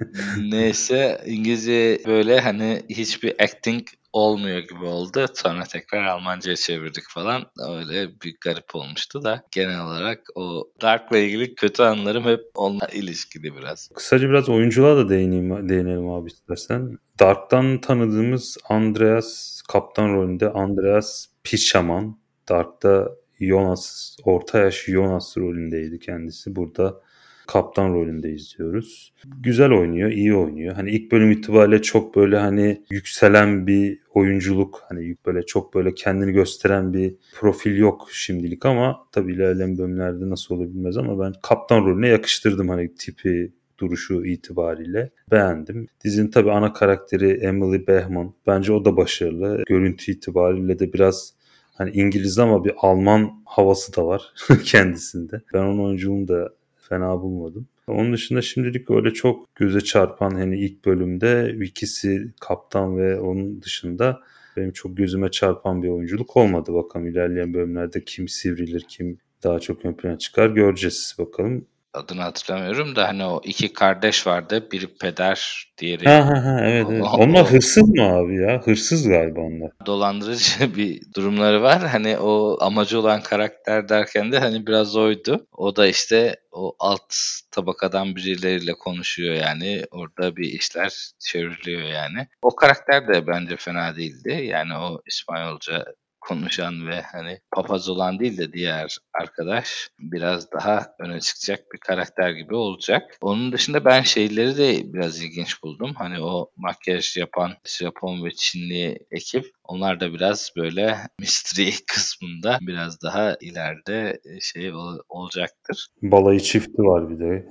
Neyse 0.50 1.22
İngilizce 1.26 1.98
böyle 2.06 2.40
hani 2.40 2.82
hiçbir 2.88 3.34
acting 3.44 3.86
olmuyor 4.12 4.58
gibi 4.58 4.84
oldu. 4.84 5.26
Sonra 5.34 5.64
tekrar 5.64 6.04
Almanca'ya 6.04 6.56
çevirdik 6.56 7.04
falan. 7.08 7.42
Öyle 7.68 8.10
bir 8.24 8.36
garip 8.40 8.74
olmuştu 8.74 9.24
da 9.24 9.44
genel 9.50 9.84
olarak 9.84 10.20
o 10.34 10.68
Dark'la 10.82 11.18
ilgili 11.18 11.54
kötü 11.54 11.82
anlarım 11.82 12.24
hep 12.24 12.40
onunla 12.54 12.86
ilişkili 12.86 13.56
biraz. 13.56 13.88
Kısaca 13.94 14.28
biraz 14.28 14.48
oyunculuğa 14.48 14.96
da 14.96 15.08
değineyim, 15.08 15.68
değinelim 15.68 16.10
abi 16.10 16.28
istersen. 16.28 16.98
Dark'tan 17.20 17.80
tanıdığımız 17.80 18.56
Andreas 18.68 19.62
kaptan 19.68 20.14
rolünde 20.14 20.50
Andreas 20.50 21.26
Pichaman. 21.44 22.22
Dark'ta 22.48 23.08
Jonas, 23.40 24.16
orta 24.24 24.58
yaş 24.58 24.84
Jonas 24.84 25.36
rolündeydi 25.36 25.98
kendisi. 25.98 26.56
Burada 26.56 27.00
kaptan 27.46 27.94
rolünde 27.94 28.30
izliyoruz. 28.30 29.12
Güzel 29.40 29.70
oynuyor, 29.70 30.10
iyi 30.10 30.34
oynuyor. 30.34 30.74
Hani 30.74 30.90
ilk 30.90 31.12
bölüm 31.12 31.30
itibariyle 31.30 31.82
çok 31.82 32.16
böyle 32.16 32.38
hani 32.38 32.82
yükselen 32.90 33.66
bir 33.66 33.98
oyunculuk, 34.14 34.84
hani 34.88 35.16
böyle 35.26 35.42
çok 35.42 35.74
böyle 35.74 35.94
kendini 35.94 36.32
gösteren 36.32 36.92
bir 36.92 37.14
profil 37.34 37.76
yok 37.76 38.08
şimdilik 38.12 38.66
ama 38.66 39.06
tabii 39.12 39.32
ilerleyen 39.32 39.78
bölümlerde 39.78 40.30
nasıl 40.30 40.54
olur 40.54 40.68
bilmez 40.68 40.96
ama 40.96 41.24
ben 41.24 41.32
kaptan 41.42 41.84
rolüne 41.84 42.08
yakıştırdım 42.08 42.68
hani 42.68 42.94
tipi, 42.94 43.52
duruşu 43.78 44.24
itibariyle 44.24 45.10
beğendim. 45.30 45.86
Dizinin 46.04 46.30
tabii 46.30 46.52
ana 46.52 46.72
karakteri 46.72 47.30
Emily 47.30 47.86
Behman. 47.86 48.34
Bence 48.46 48.72
o 48.72 48.84
da 48.84 48.96
başarılı. 48.96 49.62
Görüntü 49.66 50.12
itibariyle 50.12 50.78
de 50.78 50.92
biraz 50.92 51.34
hani 51.74 51.90
İngiliz 51.90 52.38
ama 52.38 52.64
bir 52.64 52.72
Alman 52.76 53.42
havası 53.44 53.96
da 53.96 54.06
var 54.06 54.34
kendisinde. 54.64 55.42
Ben 55.54 55.58
onun 55.58 55.84
oyunculuğunu 55.84 56.28
da 56.28 56.48
fena 56.92 57.22
bulmadım. 57.22 57.68
Onun 57.86 58.12
dışında 58.12 58.42
şimdilik 58.42 58.90
öyle 58.90 59.10
çok 59.12 59.54
göze 59.54 59.80
çarpan 59.80 60.30
hani 60.30 60.58
ilk 60.58 60.84
bölümde 60.84 61.56
ikisi 61.64 62.32
kaptan 62.40 62.98
ve 62.98 63.20
onun 63.20 63.62
dışında 63.62 64.20
benim 64.56 64.72
çok 64.72 64.96
gözüme 64.96 65.30
çarpan 65.30 65.82
bir 65.82 65.88
oyunculuk 65.88 66.36
olmadı. 66.36 66.74
Bakalım 66.74 67.06
ilerleyen 67.06 67.54
bölümlerde 67.54 68.04
kim 68.04 68.28
sivrilir, 68.28 68.84
kim 68.88 69.18
daha 69.44 69.58
çok 69.58 69.84
ön 69.84 69.92
plana 69.92 70.18
çıkar 70.18 70.50
göreceğiz 70.50 71.16
bakalım 71.18 71.66
adını 71.94 72.22
hatırlamıyorum 72.22 72.96
da 72.96 73.08
hani 73.08 73.24
o 73.24 73.40
iki 73.44 73.72
kardeş 73.72 74.26
vardı. 74.26 74.68
Biri 74.72 74.86
peder, 74.86 75.66
diğeri... 75.78 76.04
Ha 76.04 76.26
ha 76.26 76.44
ha 76.44 76.60
evet 76.62 76.86
evet. 76.90 77.04
Onlar 77.18 77.46
hırsız 77.46 77.88
mı 77.88 78.02
abi 78.02 78.36
ya? 78.36 78.60
Hırsız 78.64 79.08
galiba 79.08 79.40
onlar. 79.40 79.70
Dolandırıcı 79.86 80.76
bir 80.76 81.02
durumları 81.14 81.62
var. 81.62 81.80
Hani 81.88 82.18
o 82.18 82.58
amacı 82.60 83.00
olan 83.00 83.22
karakter 83.22 83.88
derken 83.88 84.32
de 84.32 84.38
hani 84.38 84.66
biraz 84.66 84.96
oydu. 84.96 85.46
O 85.52 85.76
da 85.76 85.86
işte 85.86 86.36
o 86.52 86.76
alt 86.78 87.14
tabakadan 87.50 88.16
birileriyle 88.16 88.72
konuşuyor 88.72 89.34
yani. 89.34 89.84
Orada 89.90 90.36
bir 90.36 90.44
işler 90.44 91.10
çevriliyor 91.18 91.82
yani. 91.82 92.28
O 92.42 92.56
karakter 92.56 93.08
de 93.08 93.26
bence 93.26 93.56
fena 93.56 93.96
değildi. 93.96 94.44
Yani 94.44 94.74
o 94.74 95.02
İspanyolca 95.06 95.84
konuşan 96.28 96.86
ve 96.86 97.02
hani 97.02 97.38
papaz 97.56 97.88
olan 97.88 98.18
değil 98.18 98.38
de 98.38 98.52
diğer 98.52 98.98
arkadaş 99.14 99.88
biraz 99.98 100.52
daha 100.52 100.86
öne 100.98 101.20
çıkacak 101.20 101.60
bir 101.74 101.78
karakter 101.78 102.30
gibi 102.30 102.54
olacak. 102.54 103.16
Onun 103.20 103.52
dışında 103.52 103.84
ben 103.84 104.02
şeyleri 104.02 104.56
de 104.56 104.92
biraz 104.92 105.22
ilginç 105.22 105.62
buldum. 105.62 105.92
Hani 105.94 106.20
o 106.20 106.50
makyaj 106.56 107.16
yapan 107.16 107.52
Japon 107.64 108.24
ve 108.24 108.30
Çinli 108.30 108.98
ekip 109.10 109.44
onlar 109.64 110.00
da 110.00 110.12
biraz 110.12 110.50
böyle 110.56 110.98
mystery 111.18 111.70
kısmında 111.86 112.58
biraz 112.60 113.02
daha 113.02 113.36
ileride 113.40 114.20
şey 114.40 114.72
olacaktır. 115.08 115.86
Balayı 116.02 116.40
çifti 116.40 116.82
var 116.82 117.10
bir 117.10 117.18
de. 117.18 117.48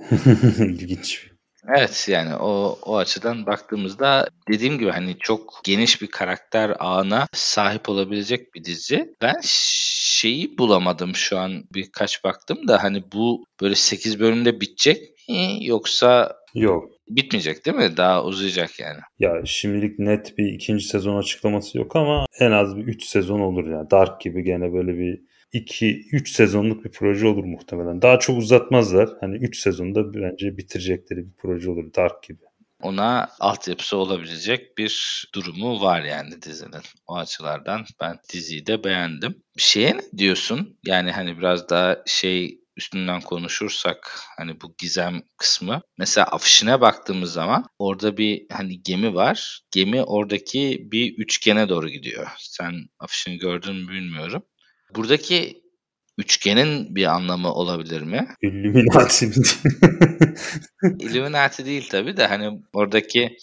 İlginç 0.64 1.31
Evet 1.68 2.06
yani 2.10 2.36
o 2.36 2.78
o 2.82 2.96
açıdan 2.96 3.46
baktığımızda 3.46 4.28
dediğim 4.48 4.78
gibi 4.78 4.90
hani 4.90 5.16
çok 5.18 5.60
geniş 5.64 6.02
bir 6.02 6.06
karakter 6.06 6.76
ağına 6.78 7.26
sahip 7.32 7.88
olabilecek 7.88 8.54
bir 8.54 8.64
dizi. 8.64 9.14
Ben 9.22 9.40
şeyi 9.42 10.58
bulamadım 10.58 11.14
şu 11.14 11.38
an 11.38 11.64
birkaç 11.74 12.24
baktım 12.24 12.68
da 12.68 12.82
hani 12.82 13.02
bu 13.12 13.44
böyle 13.60 13.74
8 13.74 14.20
bölümde 14.20 14.60
bitecek 14.60 15.28
mi 15.28 15.58
yoksa 15.60 16.42
Yok. 16.54 16.90
Bitmeyecek 17.08 17.66
değil 17.66 17.76
mi? 17.76 17.96
Daha 17.96 18.24
uzayacak 18.24 18.80
yani. 18.80 19.00
Ya 19.18 19.42
şimdilik 19.44 19.98
net 19.98 20.38
bir 20.38 20.52
ikinci 20.52 20.84
sezon 20.84 21.18
açıklaması 21.18 21.78
yok 21.78 21.96
ama 21.96 22.26
en 22.40 22.50
az 22.50 22.76
bir 22.76 22.82
3 22.82 23.04
sezon 23.04 23.40
olur 23.40 23.70
yani. 23.70 23.90
Dark 23.90 24.20
gibi 24.20 24.44
gene 24.44 24.72
böyle 24.72 24.98
bir 24.98 25.20
2-3 25.52 26.28
sezonluk 26.28 26.84
bir 26.84 26.90
proje 26.90 27.26
olur 27.26 27.44
muhtemelen. 27.44 28.02
Daha 28.02 28.18
çok 28.18 28.38
uzatmazlar. 28.38 29.10
Hani 29.20 29.36
3 29.36 29.58
sezonda 29.58 30.14
bence 30.14 30.56
bitirecekleri 30.56 31.26
bir 31.26 31.32
proje 31.38 31.70
olur 31.70 31.94
Dark 31.94 32.22
gibi. 32.22 32.42
Ona 32.82 33.28
altyapısı 33.40 33.96
olabilecek 33.96 34.78
bir 34.78 35.24
durumu 35.34 35.80
var 35.80 36.02
yani 36.02 36.42
dizinin. 36.42 36.82
O 37.06 37.16
açılardan 37.16 37.84
ben 38.00 38.18
diziyi 38.32 38.66
de 38.66 38.84
beğendim. 38.84 39.42
Şeye 39.56 39.96
ne 39.96 40.18
diyorsun? 40.18 40.78
Yani 40.86 41.10
hani 41.10 41.38
biraz 41.38 41.68
daha 41.68 42.02
şey 42.06 42.62
üstünden 42.76 43.20
konuşursak 43.20 44.20
hani 44.36 44.60
bu 44.60 44.74
gizem 44.78 45.22
kısmı. 45.36 45.80
Mesela 45.98 46.26
afişine 46.26 46.80
baktığımız 46.80 47.32
zaman 47.32 47.64
orada 47.78 48.16
bir 48.16 48.46
hani 48.52 48.82
gemi 48.82 49.14
var. 49.14 49.62
Gemi 49.70 50.02
oradaki 50.02 50.88
bir 50.92 51.18
üçgene 51.18 51.68
doğru 51.68 51.88
gidiyor. 51.88 52.26
Sen 52.38 52.72
afişini 52.98 53.38
gördün 53.38 53.76
mü 53.76 53.92
bilmiyorum. 53.92 54.42
Buradaki 54.94 55.62
üçgenin 56.18 56.96
bir 56.96 57.04
anlamı 57.04 57.52
olabilir 57.52 58.02
mi? 58.02 58.28
Illuminati 58.42 59.26
mi? 59.26 59.34
Illuminati 60.98 61.66
değil 61.66 61.88
tabii 61.90 62.16
de 62.16 62.26
hani 62.26 62.62
oradaki 62.72 63.36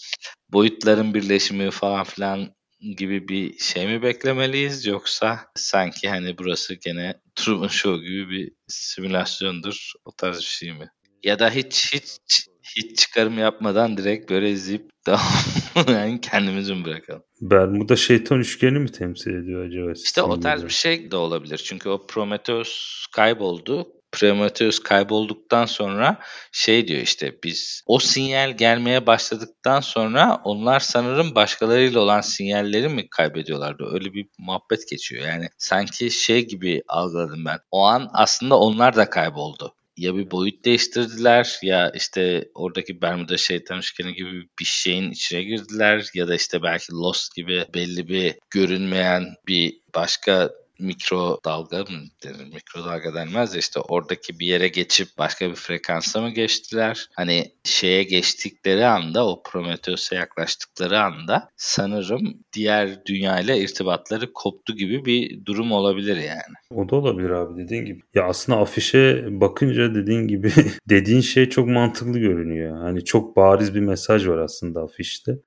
boyutların 0.48 1.14
birleşimi 1.14 1.70
falan 1.70 2.04
filan 2.04 2.54
gibi 2.96 3.28
bir 3.28 3.58
şey 3.58 3.86
mi 3.86 4.02
beklemeliyiz 4.02 4.86
yoksa 4.86 5.40
sanki 5.54 6.08
hani 6.08 6.38
burası 6.38 6.74
gene 6.74 7.14
Truman 7.34 7.68
Show 7.68 8.06
gibi 8.06 8.30
bir 8.30 8.52
simülasyondur 8.68 9.92
o 10.04 10.12
tarz 10.12 10.38
bir 10.38 10.42
şey 10.42 10.72
mi? 10.72 10.88
Ya 11.22 11.38
da 11.38 11.50
hiç 11.50 11.94
hiç 11.94 12.46
hiç 12.76 12.98
çıkarım 12.98 13.38
yapmadan 13.38 13.96
direkt 13.96 14.30
böyle 14.30 14.50
izleyip 14.50 14.90
yani 15.88 16.20
kendimizi 16.20 16.74
mi 16.74 16.84
bırakalım? 16.84 17.22
Bermuda 17.40 17.96
şeytan 17.96 18.38
üçgeni 18.38 18.78
mi 18.78 18.92
temsil 18.92 19.34
ediyor 19.34 19.66
acaba? 19.66 19.92
İşte 20.04 20.22
o 20.22 20.40
tarz 20.40 20.64
bir 20.64 20.70
şey 20.70 21.10
de 21.10 21.16
olabilir. 21.16 21.58
Çünkü 21.64 21.88
o 21.88 22.06
Prometheus 22.06 23.06
kayboldu. 23.12 23.88
Prometheus 24.12 24.78
kaybolduktan 24.78 25.66
sonra 25.66 26.18
şey 26.52 26.88
diyor 26.88 27.00
işte 27.00 27.38
biz 27.44 27.82
o 27.86 27.98
sinyal 27.98 28.56
gelmeye 28.56 29.06
başladıktan 29.06 29.80
sonra 29.80 30.40
onlar 30.44 30.80
sanırım 30.80 31.34
başkalarıyla 31.34 32.00
olan 32.00 32.20
sinyalleri 32.20 32.88
mi 32.88 33.10
kaybediyorlardı? 33.10 33.84
Öyle 33.92 34.12
bir 34.12 34.26
muhabbet 34.38 34.88
geçiyor. 34.90 35.26
Yani 35.26 35.48
sanki 35.58 36.10
şey 36.10 36.46
gibi 36.46 36.82
algıladım 36.88 37.44
ben. 37.44 37.58
O 37.70 37.84
an 37.84 38.10
aslında 38.12 38.58
onlar 38.58 38.96
da 38.96 39.10
kayboldu 39.10 39.74
ya 40.00 40.16
bir 40.16 40.30
boyut 40.30 40.64
değiştirdiler 40.64 41.58
ya 41.62 41.92
işte 41.94 42.48
oradaki 42.54 43.02
Bermuda 43.02 43.36
şeytan 43.36 43.78
üçgeni 43.78 44.14
gibi 44.14 44.48
bir 44.60 44.64
şeyin 44.64 45.10
içine 45.10 45.42
girdiler 45.42 46.10
ya 46.14 46.28
da 46.28 46.34
işte 46.34 46.62
belki 46.62 46.92
Lost 46.92 47.36
gibi 47.36 47.64
belli 47.74 48.08
bir 48.08 48.34
görünmeyen 48.50 49.34
bir 49.46 49.80
başka 49.94 50.50
mikro 50.80 51.40
dalga 51.44 51.78
mı 51.78 52.00
denir? 52.24 52.52
Mikro 52.54 52.84
dalga 52.84 53.14
denmez 53.14 53.54
de 53.54 53.58
işte 53.58 53.80
oradaki 53.80 54.38
bir 54.38 54.46
yere 54.46 54.68
geçip 54.68 55.08
başka 55.18 55.50
bir 55.50 55.54
frekansa 55.54 56.20
mı 56.20 56.30
geçtiler? 56.30 57.08
Hani 57.16 57.52
şeye 57.64 58.02
geçtikleri 58.02 58.86
anda 58.86 59.26
o 59.26 59.42
Prometheus'a 59.42 60.16
yaklaştıkları 60.16 61.00
anda 61.00 61.48
sanırım 61.56 62.34
diğer 62.52 63.06
dünya 63.06 63.40
ile 63.40 63.58
irtibatları 63.58 64.32
koptu 64.32 64.76
gibi 64.76 65.04
bir 65.04 65.46
durum 65.46 65.72
olabilir 65.72 66.16
yani. 66.16 66.54
O 66.74 66.88
da 66.88 66.96
olabilir 66.96 67.30
abi 67.30 67.64
dediğin 67.64 67.84
gibi. 67.84 68.00
Ya 68.14 68.24
aslında 68.24 68.58
afişe 68.58 69.24
bakınca 69.40 69.94
dediğin 69.94 70.28
gibi 70.28 70.52
dediğin 70.88 71.20
şey 71.20 71.48
çok 71.48 71.68
mantıklı 71.68 72.18
görünüyor. 72.18 72.76
Hani 72.76 73.04
çok 73.04 73.36
bariz 73.36 73.74
bir 73.74 73.80
mesaj 73.80 74.28
var 74.28 74.38
aslında 74.38 74.82
afişte 74.82 75.38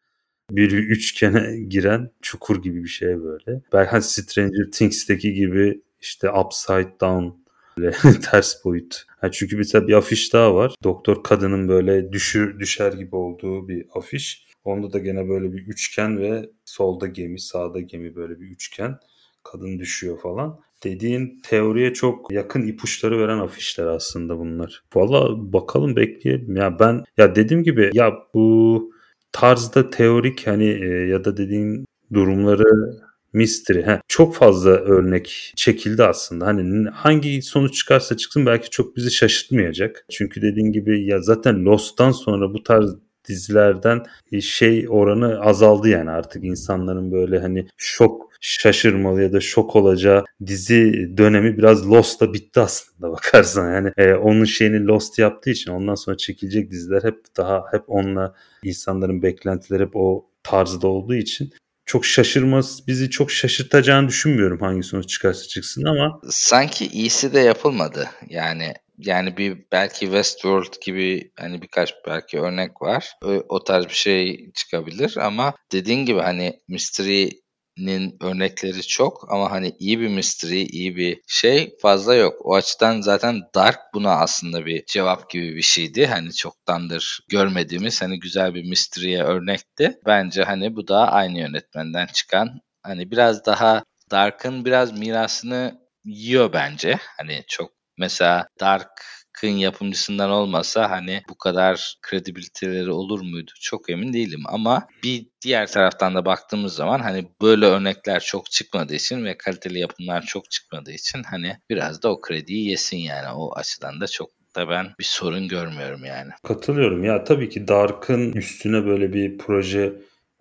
bir 0.55 0.71
üçgene 0.71 1.57
giren 1.67 2.09
çukur 2.21 2.61
gibi 2.63 2.83
bir 2.83 2.89
şey 2.89 3.23
böyle. 3.23 3.61
Belki 3.73 3.91
hani 3.91 4.03
Stranger 4.03 4.71
Things'teki 4.71 5.33
gibi 5.33 5.81
işte 6.01 6.31
upside 6.31 6.91
down 7.01 7.43
böyle 7.77 7.91
ters 8.31 8.65
boyut. 8.65 9.05
Ha 9.21 9.31
çünkü 9.31 9.59
bir 9.59 9.93
afiş 9.93 10.33
daha 10.33 10.55
var. 10.55 10.75
Doktor 10.83 11.23
kadının 11.23 11.67
böyle 11.67 12.11
düşür 12.11 12.59
düşer 12.59 12.93
gibi 12.93 13.15
olduğu 13.15 13.67
bir 13.67 13.85
afiş. 13.95 14.47
Onda 14.63 14.93
da 14.93 14.99
gene 14.99 15.29
böyle 15.29 15.53
bir 15.53 15.67
üçgen 15.67 16.19
ve 16.19 16.49
solda 16.65 17.07
gemi, 17.07 17.39
sağda 17.39 17.79
gemi 17.79 18.15
böyle 18.15 18.39
bir 18.39 18.45
üçgen. 18.45 18.97
Kadın 19.43 19.79
düşüyor 19.79 20.19
falan. 20.19 20.59
Dediğin 20.83 21.39
teoriye 21.43 21.93
çok 21.93 22.31
yakın 22.31 22.67
ipuçları 22.67 23.19
veren 23.19 23.39
afişler 23.39 23.85
aslında 23.85 24.39
bunlar. 24.39 24.83
Valla 24.95 25.53
bakalım 25.53 25.95
bekleyelim. 25.95 26.55
Ya 26.55 26.79
ben 26.79 27.03
ya 27.17 27.35
dediğim 27.35 27.63
gibi 27.63 27.89
ya 27.93 28.13
bu 28.33 28.92
tarzda 29.33 29.89
teorik 29.89 30.47
hani 30.47 30.69
e, 30.69 30.87
ya 30.87 31.25
da 31.25 31.37
dediğin 31.37 31.85
durumları 32.13 32.93
mystery. 33.33 33.81
Heh, 33.81 33.99
çok 34.07 34.35
fazla 34.35 34.69
örnek 34.69 35.53
çekildi 35.55 36.03
aslında. 36.03 36.45
Hani 36.45 36.89
hangi 36.89 37.41
sonuç 37.41 37.75
çıkarsa 37.75 38.17
çıksın 38.17 38.45
belki 38.45 38.69
çok 38.69 38.95
bizi 38.95 39.11
şaşırtmayacak. 39.11 40.05
Çünkü 40.11 40.41
dediğin 40.41 40.71
gibi 40.71 41.05
ya 41.05 41.21
zaten 41.21 41.65
Lost'tan 41.65 42.11
sonra 42.11 42.53
bu 42.53 42.63
tarz 42.63 42.95
dizilerden 43.27 44.03
e, 44.31 44.41
şey 44.41 44.85
oranı 44.89 45.41
azaldı 45.41 45.89
yani 45.89 46.11
artık 46.11 46.43
insanların 46.43 47.11
böyle 47.11 47.39
hani 47.39 47.67
şok 47.77 48.33
şaşırmalı 48.41 49.21
ya 49.21 49.33
da 49.33 49.39
şok 49.41 49.75
olacağı 49.75 50.23
dizi 50.45 51.11
dönemi 51.17 51.57
biraz 51.57 51.89
Lost'ta 51.89 52.33
bitti 52.33 52.59
aslında 52.59 53.11
bakarsan. 53.11 53.73
Yani 53.73 53.91
e, 53.97 54.13
onun 54.13 54.45
şeyini 54.45 54.85
Lost 54.87 55.19
yaptığı 55.19 55.49
için 55.49 55.71
ondan 55.71 55.95
sonra 55.95 56.17
çekilecek 56.17 56.71
diziler 56.71 57.03
hep 57.03 57.23
daha 57.37 57.63
hep 57.71 57.83
onunla 57.87 58.35
insanların 58.63 59.23
beklentileri 59.23 59.83
hep 59.83 59.95
o 59.95 60.25
tarzda 60.43 60.87
olduğu 60.87 61.15
için 61.15 61.53
çok 61.85 62.05
şaşırmaz 62.05 62.87
bizi 62.87 63.09
çok 63.09 63.31
şaşırtacağını 63.31 64.07
düşünmüyorum 64.07 64.59
hangi 64.61 64.83
sonuç 64.83 65.09
çıkarsa 65.09 65.47
çıksın 65.47 65.83
ama 65.83 66.21
sanki 66.29 66.87
iyisi 66.87 67.33
de 67.33 67.39
yapılmadı. 67.39 68.09
Yani 68.29 68.73
yani 68.97 69.37
bir 69.37 69.65
belki 69.71 69.99
Westworld 69.99 70.73
gibi 70.85 71.31
hani 71.39 71.61
birkaç 71.61 71.93
belki 72.07 72.39
örnek 72.39 72.81
var. 72.81 73.13
O, 73.25 73.43
o 73.49 73.63
tarz 73.63 73.85
bir 73.85 73.93
şey 73.93 74.51
çıkabilir 74.53 75.17
ama 75.17 75.53
dediğin 75.71 76.05
gibi 76.05 76.19
hani 76.19 76.59
mystery 76.67 77.29
nin 77.77 78.17
örnekleri 78.21 78.81
çok 78.81 79.31
ama 79.31 79.51
hani 79.51 79.75
iyi 79.79 79.99
bir 79.99 80.07
mystery, 80.07 80.61
iyi 80.61 80.95
bir 80.95 81.21
şey 81.27 81.77
fazla 81.81 82.15
yok. 82.15 82.45
O 82.45 82.55
açıdan 82.55 83.01
zaten 83.01 83.41
Dark 83.55 83.79
buna 83.93 84.11
aslında 84.11 84.65
bir 84.65 84.85
cevap 84.85 85.29
gibi 85.29 85.55
bir 85.55 85.61
şeydi. 85.61 86.05
Hani 86.05 86.33
çoktandır 86.33 87.19
görmediğimiz 87.29 88.01
hani 88.01 88.19
güzel 88.19 88.53
bir 88.55 88.69
mystery'e 88.69 89.23
örnekti. 89.23 89.99
Bence 90.05 90.43
hani 90.43 90.75
bu 90.75 90.87
da 90.87 91.11
aynı 91.11 91.39
yönetmenden 91.39 92.07
çıkan 92.13 92.61
hani 92.83 93.11
biraz 93.11 93.45
daha 93.45 93.83
Dark'ın 94.11 94.65
biraz 94.65 94.99
mirasını 94.99 95.81
yiyor 96.05 96.53
bence. 96.53 96.99
Hani 97.17 97.43
çok 97.47 97.71
mesela 97.97 98.47
Dark 98.59 98.89
Kın 99.33 99.47
yapımcısından 99.47 100.29
olmasa 100.29 100.89
hani 100.89 101.21
bu 101.29 101.37
kadar 101.37 101.95
kredibiliteleri 102.01 102.91
olur 102.91 103.21
muydu 103.21 103.51
çok 103.61 103.89
emin 103.89 104.13
değilim 104.13 104.43
ama 104.45 104.87
bir 105.03 105.25
diğer 105.41 105.67
taraftan 105.67 106.15
da 106.15 106.25
baktığımız 106.25 106.75
zaman 106.75 106.99
hani 106.99 107.27
böyle 107.41 107.65
örnekler 107.65 108.19
çok 108.19 108.51
çıkmadığı 108.51 108.95
için 108.95 109.25
ve 109.25 109.37
kaliteli 109.37 109.79
yapımlar 109.79 110.21
çok 110.21 110.51
çıkmadığı 110.51 110.91
için 110.91 111.23
hani 111.23 111.57
biraz 111.69 112.03
da 112.03 112.09
o 112.11 112.21
krediyi 112.21 112.69
yesin 112.69 112.97
yani 112.97 113.27
o 113.35 113.55
açıdan 113.55 114.01
da 114.01 114.07
çok 114.07 114.29
da 114.55 114.69
ben 114.69 114.85
bir 114.99 115.03
sorun 115.03 115.47
görmüyorum 115.47 116.05
yani. 116.05 116.31
Katılıyorum. 116.43 117.03
Ya 117.03 117.23
tabii 117.23 117.49
ki 117.49 117.67
Dark'ın 117.67 118.33
üstüne 118.33 118.85
böyle 118.85 119.13
bir 119.13 119.37
proje 119.37 119.93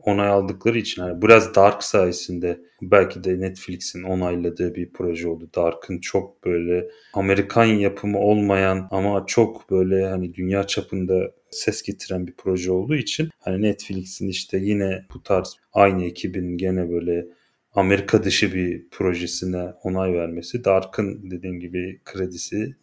onay 0.08 0.28
aldıkları 0.28 0.78
için 0.78 1.02
hani 1.02 1.22
biraz 1.22 1.54
Dark 1.54 1.82
sayesinde 1.82 2.60
belki 2.82 3.24
de 3.24 3.40
Netflix'in 3.40 4.02
onayladığı 4.02 4.74
bir 4.74 4.92
proje 4.92 5.28
oldu. 5.28 5.50
Dark'ın 5.56 5.98
çok 5.98 6.44
böyle 6.44 6.88
Amerikan 7.14 7.64
yapımı 7.64 8.18
olmayan 8.18 8.88
ama 8.90 9.24
çok 9.26 9.70
böyle 9.70 10.06
hani 10.06 10.34
dünya 10.34 10.66
çapında 10.66 11.30
ses 11.50 11.82
getiren 11.82 12.26
bir 12.26 12.34
proje 12.38 12.72
olduğu 12.72 12.96
için 12.96 13.30
hani 13.40 13.62
Netflix'in 13.62 14.28
işte 14.28 14.58
yine 14.58 15.06
bu 15.14 15.22
tarz 15.22 15.56
aynı 15.72 16.04
ekibin 16.04 16.56
gene 16.56 16.90
böyle 16.90 17.26
Amerika 17.74 18.24
dışı 18.24 18.54
bir 18.54 18.88
projesine 18.90 19.72
onay 19.82 20.12
vermesi 20.12 20.64
Dark'ın 20.64 21.30
dediğim 21.30 21.60
gibi 21.60 22.00
kredisi 22.04 22.76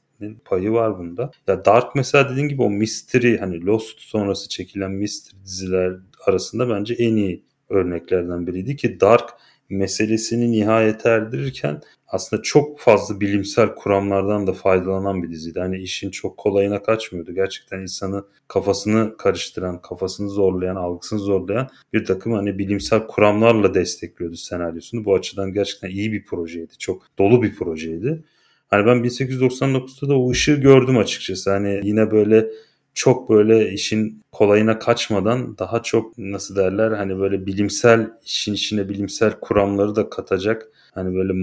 payı 0.45 0.71
var 0.71 0.99
bunda. 0.99 1.31
Ya 1.47 1.65
Dark 1.65 1.95
mesela 1.95 2.29
dediğim 2.29 2.49
gibi 2.49 2.61
o 2.61 2.69
mystery 2.69 3.37
hani 3.37 3.65
Lost 3.65 3.99
sonrası 3.99 4.49
çekilen 4.49 4.91
mystery 4.91 5.43
diziler 5.43 5.93
arasında 6.25 6.69
bence 6.69 6.93
en 6.93 7.15
iyi 7.15 7.43
örneklerden 7.69 8.47
biriydi 8.47 8.75
ki 8.75 8.99
Dark 8.99 9.29
meselesini 9.69 10.51
nihayet 10.51 11.05
erdirirken 11.05 11.81
aslında 12.07 12.41
çok 12.41 12.79
fazla 12.79 13.21
bilimsel 13.21 13.75
kuramlardan 13.75 14.47
da 14.47 14.53
faydalanan 14.53 15.23
bir 15.23 15.29
diziydi. 15.29 15.59
Hani 15.59 15.77
işin 15.77 16.11
çok 16.11 16.37
kolayına 16.37 16.83
kaçmıyordu. 16.83 17.31
Gerçekten 17.31 17.81
insanı 17.81 18.23
kafasını 18.47 19.17
karıştıran, 19.17 19.81
kafasını 19.81 20.29
zorlayan, 20.29 20.75
algısını 20.75 21.19
zorlayan 21.19 21.69
bir 21.93 22.05
takım 22.05 22.33
hani 22.33 22.57
bilimsel 22.59 23.07
kuramlarla 23.07 23.73
destekliyordu 23.73 24.35
senaryosunu. 24.35 25.05
Bu 25.05 25.15
açıdan 25.15 25.53
gerçekten 25.53 25.89
iyi 25.89 26.11
bir 26.11 26.25
projeydi. 26.25 26.77
Çok 26.79 27.01
dolu 27.19 27.43
bir 27.43 27.55
projeydi. 27.55 28.23
Hani 28.69 28.85
ben 28.85 29.03
1899'da 29.03 30.09
da 30.09 30.19
o 30.19 30.31
ışığı 30.31 30.55
gördüm 30.55 30.97
açıkçası. 30.97 31.51
Hani 31.51 31.81
yine 31.83 32.11
böyle 32.11 32.47
çok 32.93 33.29
böyle 33.29 33.71
işin 33.71 34.21
kolayına 34.31 34.79
kaçmadan 34.79 35.57
daha 35.57 35.83
çok 35.83 36.17
nasıl 36.17 36.55
derler 36.55 36.91
hani 36.91 37.19
böyle 37.19 37.45
bilimsel 37.45 38.11
işin 38.25 38.53
içine 38.53 38.89
bilimsel 38.89 39.33
kuramları 39.41 39.95
da 39.95 40.09
katacak 40.09 40.67
hani 40.93 41.15
böyle 41.15 41.33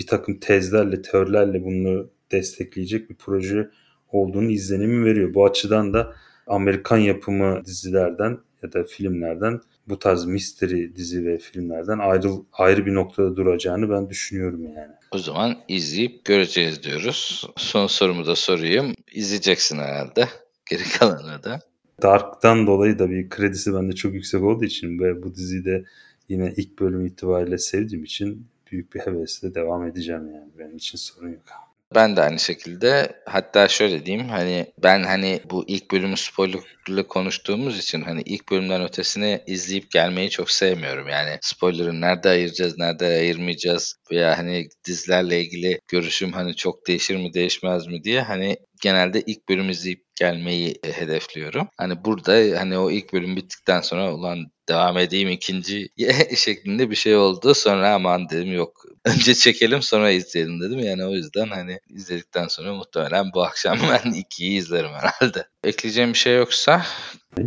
bir 0.00 0.06
takım 0.06 0.40
tezlerle 0.40 1.02
teorilerle 1.02 1.64
bunu 1.64 2.10
destekleyecek 2.32 3.10
bir 3.10 3.14
proje 3.14 3.70
olduğunu 4.12 4.50
izlenimi 4.50 5.04
veriyor. 5.04 5.34
Bu 5.34 5.44
açıdan 5.44 5.94
da 5.94 6.14
Amerikan 6.46 6.98
yapımı 6.98 7.64
dizilerden 7.64 8.38
ya 8.62 8.72
da 8.72 8.84
filmlerden 8.84 9.60
bu 9.88 9.98
tarz 9.98 10.24
mystery 10.24 10.96
dizi 10.96 11.26
ve 11.26 11.38
filmlerden 11.38 11.98
ayrı, 11.98 12.28
ayrı 12.52 12.86
bir 12.86 12.94
noktada 12.94 13.36
duracağını 13.36 13.90
ben 13.90 14.10
düşünüyorum 14.10 14.64
yani. 14.64 14.94
O 15.10 15.18
zaman 15.18 15.58
izleyip 15.68 16.24
göreceğiz 16.24 16.82
diyoruz. 16.82 17.44
Son 17.56 17.86
sorumu 17.86 18.26
da 18.26 18.36
sorayım. 18.36 18.94
İzleyeceksin 19.12 19.78
herhalde. 19.78 20.28
Geri 20.70 20.82
kalanı 20.98 21.42
da. 21.44 21.60
Dark'tan 22.02 22.66
dolayı 22.66 22.98
da 22.98 23.10
bir 23.10 23.28
kredisi 23.28 23.74
bende 23.74 23.92
çok 23.92 24.14
yüksek 24.14 24.42
olduğu 24.42 24.64
için 24.64 24.98
ve 24.98 25.22
bu 25.22 25.34
diziyi 25.34 25.64
de 25.64 25.84
yine 26.28 26.54
ilk 26.56 26.78
bölüm 26.78 27.06
itibariyle 27.06 27.58
sevdiğim 27.58 28.04
için 28.04 28.46
büyük 28.72 28.94
bir 28.94 29.00
hevesle 29.00 29.54
devam 29.54 29.86
edeceğim 29.86 30.34
yani. 30.34 30.50
Benim 30.58 30.76
için 30.76 30.98
sorun 30.98 31.28
yok. 31.28 31.65
Ben 31.94 32.16
de 32.16 32.22
aynı 32.22 32.38
şekilde 32.38 33.22
hatta 33.26 33.68
şöyle 33.68 34.06
diyeyim 34.06 34.28
hani 34.28 34.66
ben 34.82 35.02
hani 35.02 35.40
bu 35.50 35.64
ilk 35.68 35.90
bölümü 35.90 36.16
spoilerlı 36.16 37.08
konuştuğumuz 37.08 37.78
için 37.78 38.02
hani 38.02 38.22
ilk 38.22 38.50
bölümden 38.50 38.82
ötesini 38.82 39.42
izleyip 39.46 39.90
gelmeyi 39.90 40.30
çok 40.30 40.50
sevmiyorum. 40.50 41.08
Yani 41.08 41.38
spoiler'ı 41.42 42.00
nerede 42.00 42.28
ayıracağız, 42.28 42.78
nerede 42.78 43.06
ayırmayacağız 43.06 43.96
veya 44.12 44.38
hani 44.38 44.68
dizilerle 44.86 45.40
ilgili 45.40 45.80
görüşüm 45.88 46.32
hani 46.32 46.56
çok 46.56 46.86
değişir 46.86 47.16
mi 47.16 47.34
değişmez 47.34 47.86
mi 47.86 48.04
diye 48.04 48.20
hani 48.20 48.56
genelde 48.82 49.20
ilk 49.20 49.48
bölüm 49.48 49.70
izleyip 49.70 50.05
gelmeyi 50.16 50.78
e, 50.84 50.92
hedefliyorum. 50.92 51.68
Hani 51.76 52.04
burada 52.04 52.60
hani 52.60 52.78
o 52.78 52.90
ilk 52.90 53.12
bölüm 53.12 53.36
bittikten 53.36 53.80
sonra 53.80 54.14
ulan 54.14 54.38
devam 54.68 54.98
edeyim 54.98 55.28
ikinci 55.28 55.88
şeklinde 56.36 56.90
bir 56.90 56.96
şey 56.96 57.16
oldu. 57.16 57.54
Sonra 57.54 57.94
aman 57.94 58.28
dedim 58.28 58.52
yok 58.52 58.84
önce 59.04 59.34
çekelim 59.34 59.82
sonra 59.82 60.10
izleyelim 60.10 60.60
dedim. 60.60 60.78
Yani 60.78 61.04
o 61.04 61.10
yüzden 61.10 61.46
hani 61.46 61.80
izledikten 61.88 62.48
sonra 62.48 62.74
muhtemelen 62.74 63.30
bu 63.34 63.42
akşam 63.42 63.78
ben 64.04 64.10
ikiyi 64.10 64.58
izlerim 64.58 64.90
herhalde. 64.90 65.46
Ekleyeceğim 65.64 66.12
bir 66.12 66.18
şey 66.18 66.36
yoksa 66.36 66.82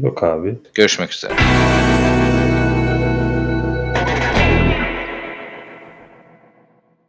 Yok 0.01 0.23
abi. 0.23 0.55
Görüşmek 0.73 1.13
üzere. 1.13 1.33